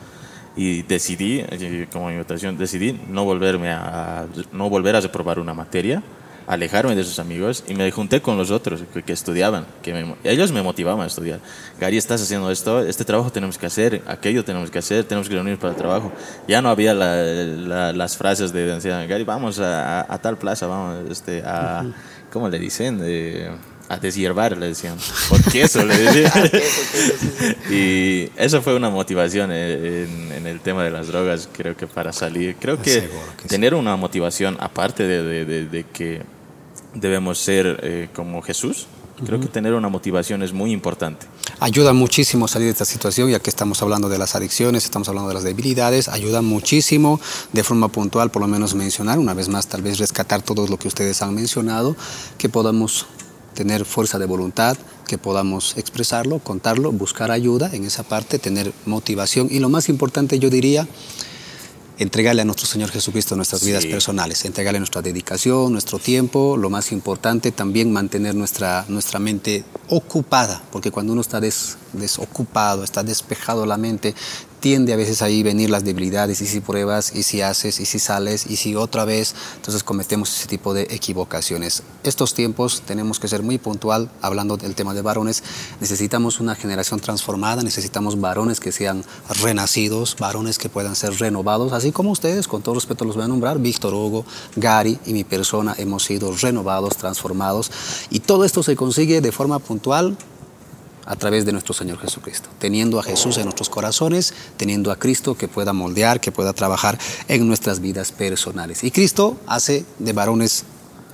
Y 0.54 0.82
decidí, 0.82 1.44
eh, 1.48 1.88
como 1.92 2.10
invitación, 2.10 2.58
decidí 2.58 2.98
no, 3.08 3.24
volverme 3.24 3.70
a, 3.70 4.26
no 4.52 4.68
volver 4.68 4.96
a 4.96 5.00
reprobar 5.00 5.38
una 5.38 5.54
materia, 5.54 6.02
alejarme 6.46 6.94
de 6.94 7.02
esos 7.02 7.18
amigos 7.18 7.64
y 7.68 7.74
me 7.74 7.90
junté 7.90 8.20
con 8.20 8.36
los 8.36 8.50
otros 8.50 8.82
que, 9.06 9.12
estudiaban, 9.12 9.66
que 9.82 10.14
ellos 10.24 10.52
me 10.52 10.62
motivaban 10.62 11.02
a 11.02 11.06
estudiar. 11.06 11.40
Gary, 11.80 11.96
estás 11.96 12.22
haciendo 12.22 12.50
esto, 12.50 12.80
este 12.80 13.04
trabajo 13.04 13.30
tenemos 13.30 13.56
que 13.58 13.66
hacer, 13.66 14.02
aquello 14.06 14.44
tenemos 14.44 14.70
que 14.70 14.78
hacer, 14.78 15.04
tenemos 15.04 15.28
que 15.28 15.34
reunir 15.34 15.58
para 15.58 15.72
el 15.72 15.78
trabajo. 15.78 16.12
Ya 16.46 16.60
no 16.60 16.68
había 16.68 16.94
las 16.94 18.16
frases 18.16 18.52
de, 18.52 19.06
Gary, 19.08 19.24
vamos 19.24 19.58
a, 19.60 20.18
tal 20.20 20.36
plaza, 20.36 20.66
vamos 20.66 21.10
este, 21.10 21.42
a, 21.44 21.84
¿cómo 22.30 22.48
le 22.48 22.58
dicen? 22.58 23.00
A 23.92 23.98
deshiervar, 23.98 24.56
le 24.56 24.68
decían. 24.68 24.96
Por 25.28 25.42
queso, 25.52 25.84
le 25.84 25.96
decían. 25.96 26.50
y 27.70 28.30
eso 28.36 28.62
fue 28.62 28.74
una 28.74 28.88
motivación 28.88 29.50
eh, 29.52 30.08
en, 30.34 30.46
el 30.46 30.60
tema 30.60 30.82
de 30.82 30.90
las 30.90 31.08
drogas, 31.08 31.48
creo 31.52 31.76
que 31.76 31.86
para 31.86 32.12
salir. 32.12 32.56
Creo 32.58 32.80
que, 32.80 33.08
tener 33.48 33.74
una 33.74 33.96
motivación, 33.96 34.56
aparte 34.60 35.06
de, 35.06 35.84
que 35.92 36.22
debemos 36.94 37.38
ser 37.38 37.80
eh, 37.82 38.08
como 38.14 38.40
Jesús, 38.40 38.86
creo 39.26 39.38
que 39.38 39.46
tener 39.46 39.74
una 39.74 39.90
motivación 39.90 40.42
es 40.42 40.54
muy 40.54 40.72
importante. 40.72 41.26
Ayuda 41.60 41.92
muchísimo 41.92 42.48
salir 42.48 42.68
de 42.68 42.72
esta 42.72 42.86
situación, 42.86 43.30
ya 43.30 43.40
que 43.40 43.50
estamos 43.50 43.82
hablando 43.82 44.08
de 44.08 44.18
las 44.18 44.34
adicciones, 44.34 44.84
estamos 44.84 45.08
hablando 45.08 45.28
de 45.28 45.34
las 45.34 45.44
debilidades, 45.44 46.08
ayuda 46.08 46.40
muchísimo 46.40 47.20
de 47.52 47.62
forma 47.62 47.88
puntual, 47.88 48.30
por 48.30 48.40
lo 48.40 48.48
menos 48.48 48.74
mencionar, 48.74 49.18
una 49.18 49.34
vez 49.34 49.48
más, 49.48 49.66
tal 49.66 49.82
vez 49.82 49.98
rescatar 49.98 50.40
todo 50.40 50.66
lo 50.66 50.78
que 50.78 50.88
ustedes 50.88 51.20
han 51.20 51.34
mencionado, 51.34 51.94
que 52.38 52.48
podamos 52.48 53.06
tener 53.54 53.84
fuerza 53.84 54.18
de 54.18 54.26
voluntad, 54.26 54.76
que 55.06 55.18
podamos 55.18 55.76
expresarlo, 55.76 56.38
contarlo, 56.38 56.92
buscar 56.92 57.30
ayuda 57.30 57.70
en 57.72 57.84
esa 57.84 58.02
parte, 58.02 58.38
tener 58.38 58.72
motivación 58.86 59.48
y 59.50 59.58
lo 59.58 59.68
más 59.68 59.88
importante 59.88 60.38
yo 60.38 60.50
diría, 60.50 60.88
entregarle 61.98 62.42
a 62.42 62.44
nuestro 62.44 62.66
Señor 62.66 62.90
Jesucristo 62.90 63.36
nuestras 63.36 63.64
vidas 63.64 63.86
personales, 63.86 64.44
entregarle 64.44 64.80
nuestra 64.80 65.02
dedicación, 65.02 65.72
nuestro 65.72 65.98
tiempo, 65.98 66.56
lo 66.56 66.70
más 66.70 66.92
importante 66.92 67.52
también 67.52 67.92
mantener 67.92 68.34
nuestra, 68.34 68.84
nuestra 68.88 69.18
mente 69.18 69.64
ocupada, 69.88 70.62
porque 70.72 70.90
cuando 70.90 71.12
uno 71.12 71.20
está 71.20 71.40
desocupado, 71.40 72.84
está 72.84 73.02
despejado 73.02 73.66
la 73.66 73.76
mente, 73.76 74.14
tiende 74.62 74.92
a 74.92 74.96
veces 74.96 75.22
ahí 75.22 75.42
venir 75.42 75.68
las 75.70 75.84
debilidades 75.84 76.40
y 76.40 76.46
si 76.46 76.60
pruebas 76.60 77.14
y 77.16 77.24
si 77.24 77.42
haces 77.42 77.80
y 77.80 77.84
si 77.84 77.98
sales 77.98 78.46
y 78.48 78.56
si 78.56 78.76
otra 78.76 79.04
vez, 79.04 79.34
entonces 79.56 79.82
cometemos 79.82 80.34
ese 80.34 80.46
tipo 80.46 80.72
de 80.72 80.82
equivocaciones. 80.82 81.82
Estos 82.04 82.32
tiempos 82.32 82.82
tenemos 82.86 83.18
que 83.18 83.26
ser 83.26 83.42
muy 83.42 83.58
puntual 83.58 84.08
hablando 84.22 84.56
del 84.56 84.76
tema 84.76 84.94
de 84.94 85.02
varones. 85.02 85.42
Necesitamos 85.80 86.38
una 86.38 86.54
generación 86.54 87.00
transformada, 87.00 87.64
necesitamos 87.64 88.20
varones 88.20 88.60
que 88.60 88.70
sean 88.70 89.04
renacidos, 89.42 90.16
varones 90.18 90.58
que 90.58 90.68
puedan 90.68 90.94
ser 90.94 91.12
renovados, 91.18 91.72
así 91.72 91.90
como 91.90 92.12
ustedes, 92.12 92.46
con 92.46 92.62
todo 92.62 92.76
respeto 92.76 93.04
los 93.04 93.16
voy 93.16 93.24
a 93.24 93.28
nombrar, 93.28 93.58
Víctor 93.58 93.92
Hugo, 93.92 94.24
Gary 94.54 94.96
y 95.06 95.12
mi 95.12 95.24
persona 95.24 95.74
hemos 95.76 96.04
sido 96.04 96.32
renovados, 96.36 96.96
transformados 96.96 97.72
y 98.10 98.20
todo 98.20 98.44
esto 98.44 98.62
se 98.62 98.76
consigue 98.76 99.20
de 99.20 99.32
forma 99.32 99.58
puntual 99.58 100.16
a 101.04 101.16
través 101.16 101.44
de 101.44 101.52
nuestro 101.52 101.74
Señor 101.74 101.98
Jesucristo, 101.98 102.48
teniendo 102.58 102.98
a 102.98 103.02
Jesús 103.02 103.36
en 103.38 103.44
nuestros 103.44 103.68
corazones, 103.68 104.34
teniendo 104.56 104.90
a 104.90 104.96
Cristo 104.96 105.36
que 105.36 105.48
pueda 105.48 105.72
moldear, 105.72 106.20
que 106.20 106.32
pueda 106.32 106.52
trabajar 106.52 106.98
en 107.28 107.46
nuestras 107.46 107.80
vidas 107.80 108.12
personales. 108.12 108.84
Y 108.84 108.90
Cristo 108.90 109.36
hace 109.46 109.84
de 109.98 110.12
varones 110.12 110.64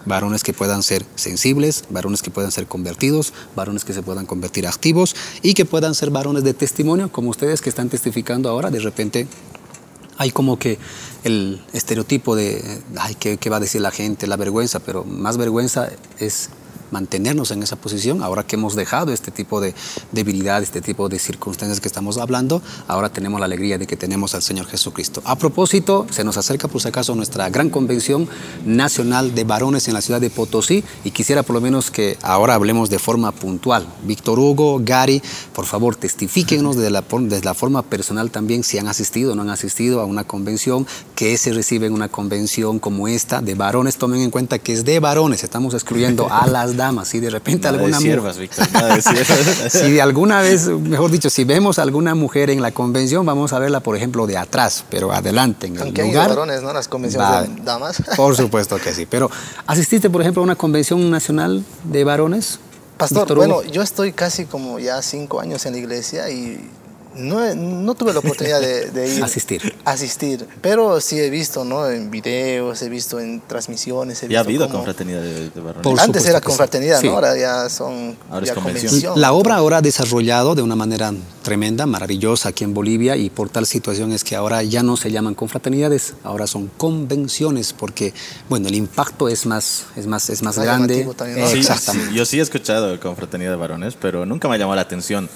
varones 0.04 0.42
que 0.42 0.52
puedan 0.52 0.82
ser 0.82 1.04
sensibles, 1.16 1.84
varones 1.90 2.22
que 2.22 2.30
puedan 2.30 2.50
ser 2.50 2.66
convertidos, 2.66 3.32
varones 3.54 3.84
que 3.84 3.92
se 3.92 4.02
puedan 4.02 4.26
convertir 4.26 4.66
activos 4.66 5.14
y 5.42 5.54
que 5.54 5.64
puedan 5.64 5.94
ser 5.94 6.10
varones 6.10 6.44
de 6.44 6.54
testimonio, 6.54 7.12
como 7.12 7.30
ustedes 7.30 7.60
que 7.60 7.68
están 7.68 7.88
testificando 7.88 8.48
ahora, 8.48 8.70
de 8.70 8.80
repente 8.80 9.26
hay 10.16 10.30
como 10.30 10.58
que 10.58 10.78
el 11.24 11.62
estereotipo 11.72 12.34
de, 12.34 12.80
ay, 12.98 13.14
¿qué, 13.14 13.36
¿qué, 13.36 13.50
va 13.50 13.58
a 13.58 13.60
decir 13.60 13.80
la 13.80 13.92
gente? 13.92 14.26
La 14.26 14.36
vergüenza, 14.36 14.80
pero 14.80 15.04
más 15.04 15.36
vergüenza 15.36 15.90
es 16.18 16.48
mantenernos 16.90 17.50
en 17.50 17.62
esa 17.62 17.76
posición. 17.76 18.22
Ahora 18.22 18.44
que 18.44 18.56
hemos 18.56 18.74
dejado 18.74 19.12
este 19.12 19.30
tipo 19.30 19.60
de 19.60 19.74
debilidad, 20.12 20.62
este 20.62 20.80
tipo 20.80 21.08
de 21.08 21.18
circunstancias 21.18 21.80
que 21.80 21.88
estamos 21.88 22.18
hablando, 22.18 22.62
ahora 22.86 23.08
tenemos 23.10 23.40
la 23.40 23.46
alegría 23.46 23.78
de 23.78 23.86
que 23.86 23.96
tenemos 23.96 24.34
al 24.34 24.42
Señor 24.42 24.66
Jesucristo. 24.66 25.22
A 25.24 25.36
propósito, 25.36 26.06
se 26.10 26.24
nos 26.24 26.36
acerca 26.36 26.68
por 26.68 26.80
si 26.80 26.88
acaso 26.88 27.14
nuestra 27.14 27.48
gran 27.50 27.70
convención 27.70 28.28
nacional 28.64 29.34
de 29.34 29.44
varones 29.44 29.88
en 29.88 29.94
la 29.94 30.00
ciudad 30.00 30.20
de 30.20 30.30
Potosí 30.30 30.84
y 31.04 31.10
quisiera 31.10 31.42
por 31.42 31.54
lo 31.54 31.60
menos 31.60 31.90
que 31.90 32.16
ahora 32.22 32.54
hablemos 32.54 32.90
de 32.90 32.98
forma 32.98 33.32
puntual. 33.32 33.86
Víctor 34.04 34.38
Hugo, 34.38 34.80
Gary, 34.82 35.22
por 35.54 35.66
favor, 35.66 35.96
testifíquenos 35.96 36.76
desde 36.76 36.90
la, 36.90 37.02
desde 37.02 37.44
la 37.44 37.54
forma 37.54 37.82
personal 37.82 38.30
también 38.30 38.64
si 38.64 38.78
han 38.78 38.88
asistido 38.88 39.32
o 39.32 39.34
no 39.34 39.42
han 39.42 39.50
asistido 39.50 40.00
a 40.00 40.04
una 40.04 40.24
convención, 40.24 40.86
que 41.14 41.36
se 41.36 41.52
recibe 41.52 41.86
en 41.86 41.92
una 41.92 42.08
convención 42.08 42.78
como 42.78 43.08
esta 43.08 43.40
de 43.40 43.54
varones. 43.54 43.96
Tomen 43.96 44.20
en 44.20 44.30
cuenta 44.30 44.58
que 44.58 44.72
es 44.72 44.84
de 44.84 45.00
varones, 45.00 45.44
estamos 45.44 45.74
excluyendo 45.74 46.28
a 46.30 46.46
las 46.46 46.76
damas. 46.78 47.08
Si 47.08 47.20
de 47.20 47.28
repente 47.28 47.66
Nada 47.68 47.76
alguna 47.78 47.98
de 47.98 48.02
siervas, 48.02 48.38
Víctor, 48.38 48.66
nada 48.72 48.94
de 48.96 49.02
siervas. 49.02 49.38
si 49.72 49.90
de 49.90 50.00
alguna 50.00 50.40
vez, 50.40 50.68
mejor 50.68 51.10
dicho, 51.10 51.28
si 51.28 51.44
vemos 51.44 51.78
alguna 51.78 52.14
mujer 52.14 52.48
en 52.48 52.62
la 52.62 52.70
convención, 52.70 53.26
vamos 53.26 53.52
a 53.52 53.58
verla, 53.58 53.80
por 53.80 53.94
ejemplo, 53.96 54.26
de 54.26 54.38
atrás, 54.38 54.84
pero 54.88 55.12
adelante, 55.12 55.66
en 55.66 55.76
el 55.76 55.82
Aunque 55.82 56.00
hay 56.00 56.08
lugar. 56.08 56.30
varones, 56.30 56.62
¿no? 56.62 56.72
Las 56.72 56.88
convenciones 56.88 57.28
Va- 57.30 57.42
de 57.42 57.62
damas. 57.62 58.02
Por 58.16 58.34
supuesto 58.34 58.78
que 58.78 58.94
sí. 58.94 59.04
Pero, 59.04 59.30
¿asististe, 59.66 60.08
por 60.08 60.22
ejemplo, 60.22 60.40
a 60.40 60.44
una 60.44 60.56
convención 60.56 61.10
nacional 61.10 61.62
de 61.84 62.04
varones? 62.04 62.58
Pastor, 62.96 63.24
Hugo? 63.30 63.36
bueno, 63.36 63.62
yo 63.62 63.82
estoy 63.82 64.12
casi 64.12 64.46
como 64.46 64.78
ya 64.78 65.02
cinco 65.02 65.40
años 65.40 65.66
en 65.66 65.72
la 65.74 65.78
iglesia 65.78 66.30
y 66.30 66.58
no, 67.18 67.44
he- 67.44 67.54
no 67.54 67.94
tuve 67.94 68.12
la 68.12 68.20
oportunidad 68.20 68.60
de, 68.60 68.90
de 68.90 69.16
ir. 69.16 69.22
Asistir. 69.24 69.74
Asistir. 69.84 70.46
Pero 70.60 71.00
sí 71.00 71.18
he 71.18 71.28
visto, 71.30 71.64
¿no? 71.64 71.88
En 71.90 72.10
videos, 72.10 72.80
he 72.82 72.88
visto 72.88 73.20
en 73.20 73.40
transmisiones. 73.46 74.22
He 74.22 74.28
Ya 74.28 74.40
ha 74.40 74.42
visto 74.42 74.48
habido 74.48 74.66
cómo- 74.66 74.78
confraternidad 74.78 75.20
de, 75.20 75.50
de 75.50 75.50
Antes 75.50 76.04
supuesto 76.04 76.28
era 76.30 76.40
confraternidad, 76.40 77.00
Sí. 77.00 77.06
¿no? 77.08 77.14
Ahora 77.14 77.36
ya 77.36 77.68
son 77.68 78.16
Ahora 78.30 78.46
es 78.46 78.52
convención. 78.52 79.20
La 79.20 79.32
obra 79.32 79.56
ahora 79.56 79.78
ha 79.78 79.82
desarrollado 79.82 80.54
de 80.54 80.62
una 80.62 80.76
manera 80.76 81.12
tremenda, 81.42 81.86
maravillosa 81.86 82.50
aquí 82.50 82.64
en 82.64 82.74
Bolivia 82.74 83.16
y 83.16 83.30
por 83.30 83.48
tal 83.48 83.66
situación 83.66 84.12
es 84.12 84.22
que 84.24 84.36
ahora 84.36 84.62
ya 84.62 84.82
no 84.82 84.96
se 84.96 85.10
llaman 85.10 85.34
confraternidades, 85.34 86.14
ahora 86.22 86.46
son 86.46 86.70
convenciones 86.76 87.72
porque, 87.72 88.12
bueno, 88.48 88.68
el 88.68 88.74
impacto 88.74 89.28
es 89.28 89.46
más, 89.46 89.86
es 89.96 90.06
más, 90.06 90.28
es 90.30 90.42
más 90.42 90.58
grande. 90.58 91.06
también, 91.16 91.40
¿no? 91.40 91.48
Sí, 91.48 91.58
Exactamente. 91.58 92.10
sí, 92.10 92.16
yo 92.16 92.24
sí 92.26 92.38
he 92.38 92.42
escuchado 92.42 92.98
confraternidad 93.00 93.50
de 93.52 93.56
varones, 93.56 93.96
pero 94.00 94.26
nunca 94.26 94.48
me 94.48 94.56
ha 94.56 94.58
llamado 94.58 94.76
la 94.76 94.82
atención 94.82 95.28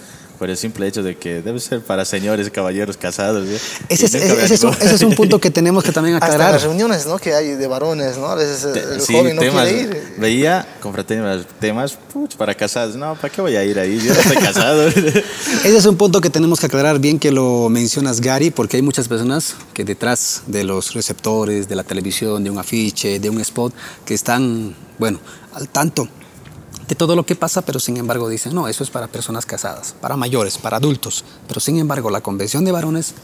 por 0.43 0.51
el 0.51 0.57
simple 0.57 0.89
hecho 0.89 1.05
de 1.05 1.17
que 1.17 1.41
debe 1.41 1.61
ser 1.61 1.83
para 1.83 2.05
señores, 2.05 2.51
caballeros 2.51 2.97
casados. 2.97 3.47
¿sí? 3.47 3.55
Ese 3.89 4.07
es, 4.07 4.15
ese 4.17 4.67
un, 4.67 4.73
animó. 4.73 4.85
ese 4.85 4.95
es 4.97 5.03
un 5.03 5.15
punto 5.15 5.41
que 5.41 5.51
tenemos 5.53 5.85
que 5.85 5.93
también 5.93 6.17
Hasta 6.17 6.27
aclarar. 6.27 6.55
las 6.55 6.65
reuniones, 6.65 7.07
¿no? 7.07 7.17
Que 7.17 7.33
hay 7.33 7.51
de 7.51 7.67
varones, 7.69 8.19
¿no? 8.19 8.27
A 8.27 8.35
veces 8.35 8.65
el, 8.65 9.01
Sí, 9.01 9.13
joven 9.13 9.37
no 9.37 9.43
temas, 9.43 9.69
quiere 9.69 9.83
ir. 9.83 10.15
Veía 10.19 10.67
confraternidad, 10.81 11.47
temas 11.61 11.97
puch, 12.13 12.35
para 12.35 12.57
casados. 12.57 12.97
No, 12.97 13.15
¿para 13.15 13.33
qué 13.33 13.41
voy 13.41 13.55
a 13.55 13.63
ir 13.63 13.79
ahí? 13.79 14.01
Yo 14.01 14.13
no 14.13 14.19
estoy 14.19 14.37
casado. 14.39 14.89
Ese 14.89 15.77
es 15.77 15.87
un 15.87 15.97
punto 15.97 16.21
que 16.21 16.29
tenemos 16.29 16.59
que 16.59 16.67
aclarar 16.67 16.99
bien 16.99 17.21
que 17.21 17.31
lo 17.31 17.69
mencionas 17.69 18.21
Gary, 18.21 18.51
porque 18.51 18.79
hay 18.79 18.83
muchas 18.83 19.07
personas 19.07 19.55
que 19.73 19.85
detrás 19.85 20.43
de 20.49 20.65
los 20.65 20.93
receptores, 20.95 21.69
de 21.69 21.77
la 21.77 21.85
televisión, 21.85 22.43
de 22.43 22.51
un 22.51 22.59
afiche, 22.59 23.21
de 23.21 23.31
un 23.31 23.41
spot, 23.43 23.73
que 24.05 24.15
están, 24.15 24.75
bueno, 24.99 25.21
al 25.55 25.69
tanto 25.69 26.09
de 26.93 26.97
todo 26.97 27.17
lo 27.17 27.25
que 27.25 27.35
pasa, 27.37 27.63
pero 27.63 27.81
sin 27.81 27.97
embargo 27.97 28.29
dicen, 28.29 28.55
no, 28.55 28.69
eso 28.69 28.85
es 28.85 28.91
para 28.91 29.07
personas 29.07 29.47
casadas, 29.47 29.95
para 29.99 30.15
mayores, 30.15 30.59
para 30.59 30.77
adultos. 30.77 31.25
Pero 31.49 31.59
sin 31.59 31.79
embargo, 31.79 32.11
la 32.11 32.21
convención 32.21 32.67
de 32.67 32.73
varones 32.73 33.15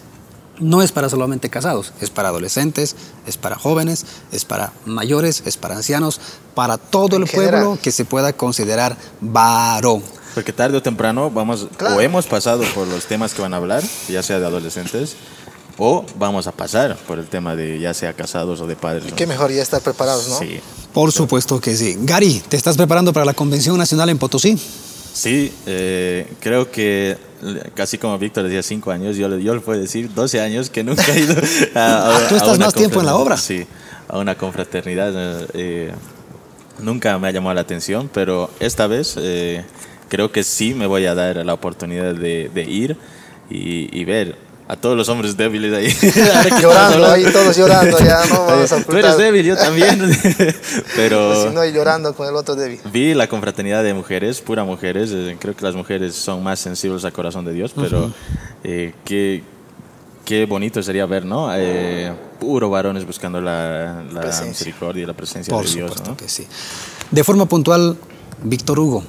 no 0.58 0.80
es 0.80 0.90
para 0.90 1.10
solamente 1.10 1.50
casados, 1.50 1.92
es 2.00 2.08
para 2.08 2.30
adolescentes, 2.30 2.96
es 3.26 3.36
para 3.36 3.56
jóvenes, 3.56 4.06
es 4.32 4.46
para 4.46 4.72
mayores, 4.86 5.42
es 5.44 5.58
para 5.58 5.76
ancianos, 5.76 6.18
para 6.54 6.78
todo 6.78 7.16
En 7.16 7.24
el 7.24 7.28
pueblo 7.28 7.78
que 7.82 7.92
se 7.92 8.06
pueda 8.06 8.32
considerar 8.32 8.96
varón. 9.20 10.02
Porque 10.34 10.54
tarde 10.54 10.78
o 10.78 10.82
temprano 10.82 11.30
vamos, 11.30 11.68
Claro. 11.76 11.96
o 11.96 12.00
hemos 12.00 12.26
pasado 12.26 12.64
por 12.74 12.88
los 12.88 13.04
temas 13.04 13.34
que 13.34 13.42
van 13.42 13.52
a 13.52 13.58
hablar, 13.58 13.82
ya 14.08 14.22
sea 14.22 14.40
de 14.40 14.46
adolescentes, 14.46 15.14
o 15.78 16.04
vamos 16.18 16.46
a 16.46 16.52
pasar 16.52 16.96
por 17.06 17.18
el 17.18 17.26
tema 17.26 17.54
de 17.56 17.78
ya 17.78 17.94
sea 17.94 18.12
casados 18.12 18.60
o 18.60 18.66
de 18.66 18.76
padres. 18.76 19.04
¿no? 19.10 19.16
Qué 19.16 19.26
mejor 19.26 19.50
ya 19.52 19.62
estar 19.62 19.80
preparados, 19.80 20.28
¿no? 20.28 20.38
Sí, 20.38 20.60
Por 20.92 21.12
supuesto 21.12 21.60
que 21.60 21.76
sí. 21.76 21.96
Gary, 22.00 22.42
¿te 22.48 22.56
estás 22.56 22.76
preparando 22.76 23.12
para 23.12 23.24
la 23.24 23.34
Convención 23.34 23.76
Nacional 23.78 24.08
en 24.10 24.18
Potosí? 24.18 24.58
sí 25.14 25.52
eh, 25.66 26.26
creo 26.40 26.70
que 26.70 27.16
casi 27.74 27.98
como 27.98 28.16
Víctor 28.18 28.44
decía, 28.44 28.62
cinco 28.62 28.90
años, 28.92 29.16
yo, 29.16 29.28
le- 29.28 29.42
yo 29.42 29.52
le 29.54 29.60
puedo 29.60 29.80
decir 29.80 30.12
12 30.14 30.40
años 30.40 30.70
que 30.70 30.84
nunca 30.84 31.02
he 31.12 31.20
ido 31.20 31.34
a, 31.74 31.78
a- 31.80 32.16
Ah, 32.16 32.20
tú 32.28 32.34
a 32.34 32.38
estás 32.38 32.56
una 32.56 32.66
más 32.66 32.74
tiempo 32.74 33.00
en 33.00 33.06
la 33.06 33.16
obra. 33.16 33.36
Sí, 33.36 33.66
a 34.08 34.18
una 34.18 34.36
confraternidad. 34.36 35.12
eh, 35.54 35.92
nunca 36.80 37.18
me 37.18 37.28
ha 37.28 37.30
llamado 37.32 37.54
la 37.54 37.62
atención, 37.62 38.08
pero 38.12 38.50
esta 38.60 38.86
vez 38.86 39.14
eh, 39.18 39.64
creo 40.08 40.30
que 40.30 40.44
sí 40.44 40.74
me 40.74 40.86
voy 40.86 41.06
a 41.06 41.14
dar 41.14 41.36
la 41.44 41.54
oportunidad 41.54 42.14
de, 42.14 42.48
de 42.54 42.62
ir 42.62 42.96
y, 43.50 43.88
y 43.98 44.04
ver 44.04 44.36
a 44.70 44.76
todos 44.76 44.96
los 44.96 45.08
hombres 45.08 45.34
débiles 45.36 45.72
ahí. 45.72 45.88
Llorando, 46.60 47.06
ahí 47.06 47.24
todos 47.32 47.56
llorando, 47.56 47.98
ya 48.00 48.24
no 48.26 48.44
vamos 48.46 48.70
a 48.70 48.82
Tú 48.84 48.96
eres 48.96 49.16
débil, 49.16 49.46
yo 49.46 49.56
también. 49.56 49.98
pero 50.96 51.48
Si 51.48 51.54
no, 51.54 51.64
y 51.64 51.72
llorando 51.72 52.14
con 52.14 52.28
el 52.28 52.34
otro 52.36 52.54
débil. 52.54 52.78
vi 52.92 53.14
la 53.14 53.26
confraternidad 53.28 53.82
de 53.82 53.94
mujeres, 53.94 54.40
pura 54.42 54.64
mujeres. 54.64 55.10
eh, 55.12 55.36
creo 55.40 55.56
que 55.56 55.64
las 55.64 55.74
mujeres 55.74 56.14
son 56.14 56.42
más 56.42 56.60
sensibles 56.60 57.04
al 57.04 57.12
corazón 57.12 57.44
de 57.46 57.52
Dios, 57.54 57.72
pero 57.74 58.12
eh, 58.62 58.92
qué, 59.04 59.42
qué 60.24 60.44
bonito 60.44 60.82
sería 60.82 61.06
ver, 61.06 61.24
¿no? 61.24 61.48
Eh, 61.54 62.12
puro 62.38 62.68
varones 62.68 63.06
buscando 63.06 63.40
la, 63.40 64.02
la 64.12 64.42
misericordia 64.46 65.02
y 65.02 65.06
la 65.06 65.14
presencia 65.14 65.50
Por 65.52 65.64
de 65.64 65.72
Dios. 65.72 65.88
supuesto 65.90 66.10
¿no? 66.10 66.16
que 66.16 66.28
sí. 66.28 66.46
De 67.10 67.24
forma 67.24 67.46
puntual, 67.46 67.96
Víctor 68.42 68.78
Hugo, 68.78 69.02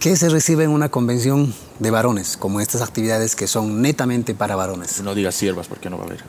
¿qué 0.00 0.16
se 0.16 0.28
recibe 0.30 0.64
en 0.64 0.70
una 0.70 0.88
convención 0.90 1.54
de 1.78 1.90
varones, 1.90 2.36
como 2.36 2.60
estas 2.60 2.80
actividades 2.82 3.36
que 3.36 3.46
son 3.46 3.80
netamente 3.82 4.34
para 4.34 4.56
varones? 4.56 5.00
No 5.02 5.14
digas 5.14 5.34
siervas 5.34 5.68
porque 5.68 5.88
no 5.90 5.98
va 5.98 6.04
a 6.04 6.06
haber. 6.06 6.24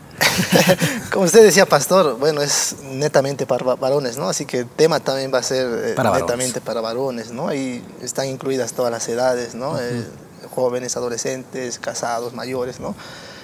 Como 1.11 1.25
usted 1.25 1.43
decía, 1.43 1.65
pastor, 1.65 2.17
bueno, 2.19 2.41
es 2.41 2.75
netamente 2.91 3.45
para 3.45 3.65
va- 3.65 3.75
varones, 3.75 4.17
¿no? 4.17 4.29
Así 4.29 4.45
que 4.45 4.59
el 4.59 4.67
tema 4.67 4.99
también 4.99 5.33
va 5.33 5.39
a 5.39 5.43
ser 5.43 5.65
eh, 5.67 5.93
Para 5.95 6.09
varones. 6.11 6.27
netamente 6.29 6.61
para 6.61 6.81
varones, 6.81 7.31
¿no? 7.31 7.47
Ahí 7.47 7.83
están 8.01 8.27
incluidas 8.27 8.73
todas 8.73 8.91
las 8.91 9.07
edades, 9.09 9.55
¿no? 9.55 9.79
Eh, 9.79 10.05
jóvenes, 10.53 10.95
adolescentes, 10.97 11.79
casados, 11.79 12.33
mayores, 12.33 12.79
¿no? 12.79 12.95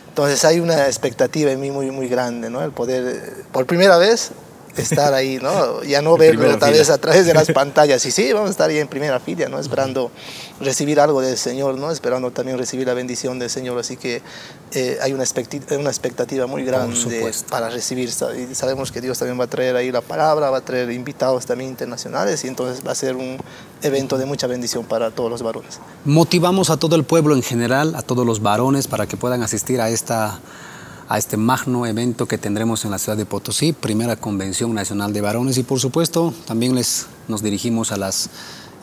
Entonces 0.10 0.44
hay 0.46 0.60
una 0.60 0.88
expectativa 0.88 1.52
en 1.52 1.60
mí 1.60 1.72
muy, 1.72 1.92
muy 1.92 2.08
grande, 2.08 2.50
¿no? 2.50 2.63
El 2.63 2.72
poder, 2.72 3.06
eh, 3.08 3.44
por 3.52 3.66
primera 3.66 3.98
vez, 3.98 4.32
estar 4.78 5.13
ahí, 5.13 5.38
¿no? 5.42 5.84
Ya 5.84 6.02
no 6.02 6.18
verlo 6.18 6.44
tal 6.58 6.70
fila. 6.70 6.72
vez 6.80 6.90
a 6.90 6.98
través 6.98 7.26
de 7.26 7.34
las 7.34 7.52
pantallas. 7.54 8.06
Y 8.06 8.12
sí, 8.12 8.32
vamos 8.34 8.50
a 8.50 8.52
estar 8.52 8.70
ahí 8.70 8.78
en 8.78 8.88
primera 8.88 9.20
fila, 9.20 9.50
¿no? 9.50 9.60
Esperando 9.60 10.12
recibir 10.60 11.00
algo 11.00 11.22
del 11.22 11.38
Señor, 11.38 11.78
¿no? 11.78 11.92
Esperando 11.92 12.32
también 12.32 12.58
recibir 12.58 12.88
la 12.88 12.94
bendición 12.94 13.40
del 13.40 13.50
Señor. 13.50 13.78
Así 13.80 13.98
que 13.98 14.22
eh, 14.74 14.98
hay 15.02 15.13
una, 15.13 15.24
expecti- 15.24 15.78
una 15.78 15.90
expectativa 15.90 16.48
muy 16.48 16.63
grande 16.63 16.96
para 17.50 17.70
recibir. 17.70 18.10
Y 18.10 18.56
sabemos 18.56 18.92
que 18.92 19.02
Dios 19.02 19.18
también 19.20 19.40
va 19.40 19.46
a 19.46 19.48
traer 19.48 19.76
ahí 19.76 19.92
la 19.92 20.02
palabra, 20.02 20.50
va 20.50 20.58
a 20.60 20.62
traer 20.62 20.92
invitados 20.92 21.46
también 21.46 21.70
internacionales 21.70 22.44
y 22.44 22.48
entonces 22.48 22.86
va 22.86 22.92
a 22.92 22.96
ser 22.96 23.16
un 23.16 23.38
evento 23.82 24.18
de 24.18 24.26
mucha 24.26 24.48
bendición 24.48 24.86
para 24.86 25.12
todos 25.12 25.30
los 25.30 25.42
varones. 25.44 25.80
Motivamos 26.06 26.70
a 26.70 26.78
todo 26.78 26.96
el 26.96 27.04
pueblo 27.04 27.36
en 27.36 27.44
general, 27.44 27.96
a 27.96 28.02
todos 28.02 28.26
los 28.26 28.42
varones, 28.42 28.88
para 28.88 29.06
que 29.08 29.18
puedan 29.18 29.44
asistir 29.44 29.80
a 29.82 29.90
esta, 29.90 30.40
a 31.10 31.17
este 31.17 31.38
magno 31.38 31.86
evento 31.86 32.26
que 32.26 32.38
tendremos 32.38 32.84
en 32.84 32.91
la 32.91 33.00
ciudad 33.00 33.17
de 33.17 33.26
Potosí, 33.26 33.72
primera 33.72 34.17
Convención 34.17 34.74
Nacional 34.74 35.13
de 35.13 35.22
Varones 35.22 35.58
y 35.58 35.63
por 35.63 35.80
supuesto 35.80 36.34
también 36.46 36.76
les 36.76 37.08
nos 37.28 37.41
dirigimos 37.41 37.91
a 37.91 37.98
las 37.98 38.30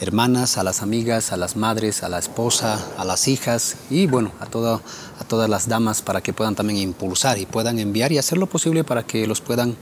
hermanas, 0.00 0.56
a 0.56 0.64
las 0.64 0.82
amigas, 0.82 1.32
a 1.32 1.37
las 1.37 1.56
madres, 1.56 2.02
a 2.02 2.08
la 2.08 2.18
esposa, 2.18 2.84
a 2.96 3.04
las 3.04 3.28
hijas 3.28 3.76
y 3.90 4.06
bueno, 4.06 4.32
a, 4.40 4.46
todo, 4.46 4.80
a 5.20 5.24
todas 5.24 5.50
las 5.50 5.68
damas 5.68 6.02
para 6.02 6.22
que 6.22 6.32
puedan 6.32 6.54
también 6.54 6.78
impulsar 6.78 7.38
y 7.38 7.46
puedan 7.46 7.78
enviar 7.78 8.10
y 8.12 8.18
hacer 8.18 8.38
lo 8.38 8.46
posible 8.46 8.84
para 8.84 9.02
que 9.04 9.26
los 9.26 9.40
puedan 9.40 9.76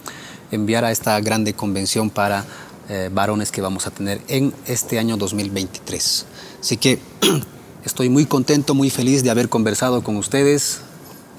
enviar 0.51 0.85
a 0.85 0.91
esta 0.91 1.19
grande 1.21 1.55
convención 1.55 2.11
para 2.11 2.45
eh, 2.89 3.09
varones 3.13 3.53
que 3.53 3.63
vamos 3.63 3.87
a 3.87 3.91
tener 3.91 4.21
en 4.27 4.53
este 4.67 4.99
año 4.99 5.17
2023. 5.17 6.27
Así 6.61 6.77
que 6.77 6.99
estoy 7.85 8.09
muy 8.09 8.27
contento, 8.27 8.75
muy 8.75 8.91
feliz 8.91 9.23
de 9.23 9.31
haber 9.31 9.49
conversado 9.49 10.03
con 10.03 10.17
ustedes. 10.17 10.81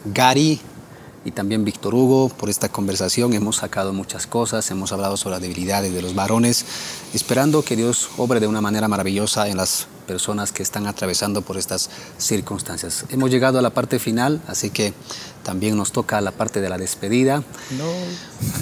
Gary, 0.06 0.60
y 1.26 1.32
también 1.32 1.64
Víctor 1.64 1.96
Hugo 1.96 2.30
por 2.30 2.50
esta 2.50 2.70
conversación. 2.70 3.34
Hemos 3.34 3.58
sacado 3.58 3.94
muchas 3.94 4.28
cosas, 4.28 4.70
hemos 4.72 4.92
hablado 4.92 5.18
sobre 5.18 5.36
las 5.36 5.42
debilidades 5.42 5.94
de 5.94 6.02
los 6.02 6.16
varones, 6.16 6.66
esperando 7.14 7.64
que 7.64 7.76
Dios 7.76 8.10
obre 8.18 8.40
de 8.40 8.48
una 8.48 8.62
manera 8.62 8.88
maravillosa 8.88 9.48
en 9.48 9.58
las 9.58 9.88
personas 10.08 10.52
que 10.52 10.64
están 10.64 10.86
atravesando 10.88 11.42
por 11.42 11.58
estas 11.58 11.90
circunstancias. 12.18 13.06
Hemos 13.10 13.32
llegado 13.32 13.60
a 13.60 13.62
la 13.62 13.70
parte 13.70 14.00
final, 14.00 14.42
así 14.48 14.70
que 14.70 14.94
también 15.44 15.78
nos 15.78 15.92
toca 15.92 16.20
la 16.22 16.32
parte 16.32 16.62
de 16.62 16.70
la 16.70 16.78
despedida. 16.78 17.44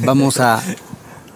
Vamos 0.02 0.40
a 0.40 0.62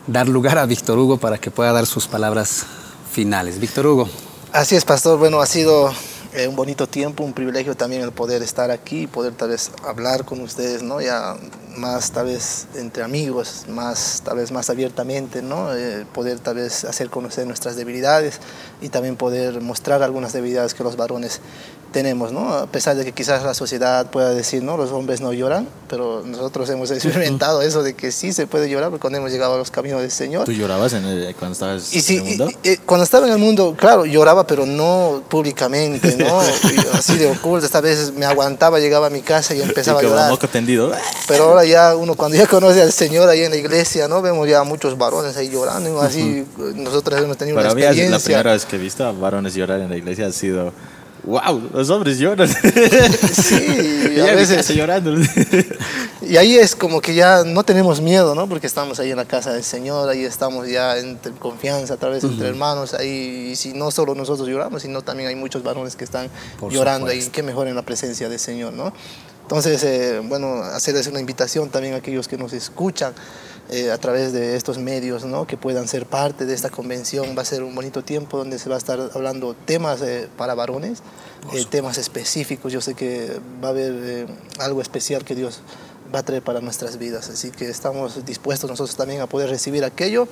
dar 0.07 0.27
lugar 0.27 0.57
a 0.59 0.65
Víctor 0.65 0.99
Hugo 0.99 1.17
para 1.17 1.37
que 1.39 1.49
pueda 1.51 1.71
dar 1.71 1.87
sus 1.87 2.07
palabras 2.07 2.65
finales. 3.11 3.59
Víctor 3.59 3.87
Hugo. 3.87 4.09
Así 4.51 4.75
es, 4.75 4.85
pastor. 4.85 5.17
Bueno, 5.17 5.41
ha 5.41 5.45
sido 5.47 5.91
eh, 6.35 6.47
un 6.47 6.55
bonito 6.55 6.87
tiempo, 6.87 7.23
un 7.23 7.33
privilegio 7.33 7.75
también 7.75 8.01
el 8.01 8.11
poder 8.11 8.41
estar 8.43 8.71
aquí, 8.71 9.07
poder 9.07 9.33
tal 9.33 9.49
vez 9.49 9.71
hablar 9.83 10.25
con 10.25 10.41
ustedes, 10.41 10.83
¿no? 10.83 11.01
Ya 11.01 11.35
más 11.77 12.11
tal 12.11 12.27
vez 12.27 12.67
entre 12.75 13.03
amigos, 13.03 13.65
más 13.69 14.21
tal 14.23 14.37
vez 14.37 14.51
más 14.51 14.69
abiertamente, 14.69 15.41
¿no? 15.41 15.73
Eh, 15.75 16.05
poder 16.13 16.39
tal 16.39 16.55
vez 16.55 16.85
hacer 16.85 17.09
conocer 17.09 17.47
nuestras 17.47 17.75
debilidades 17.75 18.39
y 18.81 18.89
también 18.89 19.15
poder 19.15 19.61
mostrar 19.61 20.03
algunas 20.03 20.33
debilidades 20.33 20.73
que 20.73 20.83
los 20.83 20.95
varones 20.95 21.41
tenemos, 21.95 22.33
¿no? 22.33 22.53
A 22.53 22.67
pesar 22.67 22.97
de 22.97 23.05
que 23.05 23.13
quizás 23.13 23.43
la 23.43 23.53
sociedad 23.53 24.11
pueda 24.11 24.31
decir, 24.31 24.61
¿no? 24.61 24.75
Los 24.75 24.91
hombres 24.91 25.21
no 25.21 25.31
lloran, 25.31 25.65
pero 25.87 26.23
nosotros 26.25 26.69
hemos 26.69 26.91
experimentado 26.97 27.61
eso 27.61 27.83
de 27.83 27.93
que 27.93 28.11
sí 28.11 28.33
se 28.33 28.47
puede 28.47 28.69
llorar 28.69 28.91
cuando 28.99 29.19
hemos 29.19 29.31
llegado 29.31 29.53
a 29.53 29.57
los 29.57 29.71
caminos 29.71 30.01
del 30.01 30.11
Señor. 30.11 30.43
¿Tú 30.43 30.51
llorabas 30.51 30.91
cuando 31.39 31.53
estabas 31.53 31.93
y 31.93 32.17
en 32.17 32.19
el 32.19 32.25
mundo? 32.25 32.49
Y, 32.63 32.77
cuando 32.77 33.05
estaba 33.05 33.27
en 33.27 33.31
el 33.31 33.39
mundo, 33.39 33.75
claro, 33.77 34.05
lloraba, 34.05 34.45
pero 34.45 34.65
no 34.65 35.23
públicamente, 35.29 36.17
¿no? 36.17 36.24
así 36.93 37.17
de 37.17 37.27
oculto, 37.27 37.65
esta 37.65 37.81
vez 37.81 38.13
me 38.13 38.25
aguantaba, 38.25 38.79
llegaba 38.79 39.07
a 39.07 39.09
mi 39.09 39.21
casa 39.21 39.53
y 39.55 39.61
empezaba 39.61 39.99
a 39.99 40.03
llorar. 40.03 40.37
tendido. 40.49 40.91
Pero 41.27 41.45
ahora 41.45 41.65
ya 41.65 41.95
uno, 41.95 42.15
cuando 42.15 42.37
ya 42.37 42.47
conoce 42.47 42.81
al 42.81 42.91
Señor 42.91 43.29
ahí 43.29 43.41
en 43.41 43.51
la 43.51 43.57
iglesia, 43.57 44.07
¿no? 44.07 44.21
Vemos 44.21 44.47
ya 44.47 44.63
muchos 44.63 44.97
varones 44.97 45.35
ahí 45.37 45.49
llorando, 45.49 46.01
así, 46.01 46.45
nosotros 46.75 47.21
hemos 47.21 47.37
tenido 47.37 47.57
una 47.57 47.67
experiencia. 47.67 48.09
la 48.09 48.19
primera 48.19 48.51
vez 48.53 48.65
que 48.65 48.75
he 48.75 48.79
visto 48.79 49.05
a 49.05 49.11
varones 49.11 49.53
llorar 49.55 49.79
en 49.81 49.89
la 49.89 49.97
iglesia 49.97 50.27
ha 50.27 50.31
sido 50.31 50.73
wow, 51.25 51.69
los 51.73 51.89
hombres 51.89 52.17
lloran. 52.17 52.49
Sí, 53.33 54.19
a 54.29 54.35
veces 54.35 54.67
llorando. 54.69 55.15
Y 56.21 56.37
ahí 56.37 56.55
es 56.55 56.75
como 56.75 57.01
que 57.01 57.13
ya 57.13 57.43
no 57.43 57.63
tenemos 57.63 58.01
miedo, 58.01 58.33
¿no? 58.33 58.49
Porque 58.49 58.65
estamos 58.65 58.99
ahí 58.99 59.11
en 59.11 59.17
la 59.17 59.25
casa 59.25 59.53
del 59.53 59.63
Señor, 59.63 60.09
ahí 60.09 60.23
estamos 60.23 60.67
ya 60.67 60.97
en 60.97 61.19
confianza, 61.37 61.95
a 61.95 61.97
través 61.97 62.23
entre 62.23 62.47
hermanos, 62.47 62.95
ahí, 62.95 63.49
y 63.51 63.55
si 63.55 63.73
no 63.73 63.91
solo 63.91 64.15
nosotros 64.15 64.47
lloramos, 64.47 64.81
sino 64.81 65.03
también 65.03 65.29
hay 65.29 65.35
muchos 65.35 65.61
varones 65.61 65.95
que 65.95 66.03
están 66.03 66.29
llorando 66.71 67.11
ahí, 67.11 67.21
qué 67.31 67.43
mejor 67.43 67.67
en 67.67 67.75
la 67.75 67.83
presencia 67.83 68.27
del 68.27 68.39
Señor, 68.39 68.73
¿no? 68.73 68.91
Entonces, 69.43 69.83
eh, 69.83 70.19
bueno, 70.23 70.63
hacerles 70.63 71.05
una 71.05 71.19
invitación 71.19 71.69
también 71.69 71.93
a 71.93 71.97
aquellos 71.97 72.27
que 72.27 72.35
nos 72.35 72.51
escuchan. 72.53 73.13
Eh, 73.71 73.89
a 73.89 73.97
través 73.97 74.31
de 74.31 74.55
estos 74.55 74.77
medios, 74.77 75.25
¿no? 75.25 75.47
que 75.47 75.57
puedan 75.57 75.87
ser 75.87 76.05
parte 76.05 76.45
de 76.45 76.53
esta 76.53 76.69
convención. 76.69 77.35
Va 77.35 77.41
a 77.41 77.45
ser 77.45 77.63
un 77.63 77.73
bonito 77.73 78.03
tiempo 78.03 78.37
donde 78.37 78.59
se 78.59 78.69
va 78.69 78.75
a 78.75 78.77
estar 78.77 79.09
hablando 79.15 79.55
temas 79.55 80.03
eh, 80.03 80.29
para 80.37 80.53
varones, 80.53 80.99
eh, 81.51 81.65
temas 81.67 81.97
específicos. 81.97 82.71
Yo 82.71 82.79
sé 82.79 82.93
que 82.93 83.39
va 83.63 83.69
a 83.69 83.71
haber 83.71 84.27
algo 84.59 84.81
especial 84.81 85.25
que 85.25 85.33
Dios 85.33 85.61
va 86.13 86.19
a 86.19 86.23
traer 86.23 86.43
para 86.43 86.61
nuestras 86.61 86.99
vidas. 86.99 87.29
Así 87.29 87.49
que 87.49 87.67
estamos 87.67 88.23
dispuestos 88.23 88.69
nosotros 88.69 88.95
también 88.95 89.21
a 89.21 89.27
poder 89.27 89.49
recibir 89.49 89.83
aquello 89.83 90.27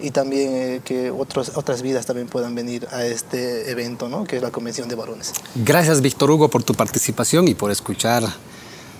y 0.00 0.10
también 0.10 0.80
que 0.80 1.12
otros, 1.12 1.52
otras 1.54 1.82
vidas 1.82 2.04
también 2.04 2.26
puedan 2.26 2.56
venir 2.56 2.88
a 2.90 3.04
este 3.04 3.70
evento, 3.70 4.08
¿no? 4.08 4.24
que 4.24 4.38
es 4.38 4.42
la 4.42 4.50
Convención 4.50 4.88
de 4.88 4.96
Varones. 4.96 5.34
Gracias, 5.54 6.00
Víctor 6.00 6.32
Hugo, 6.32 6.48
por 6.48 6.64
tu 6.64 6.74
participación 6.74 7.46
y 7.46 7.54
por 7.54 7.70
escuchar 7.70 8.24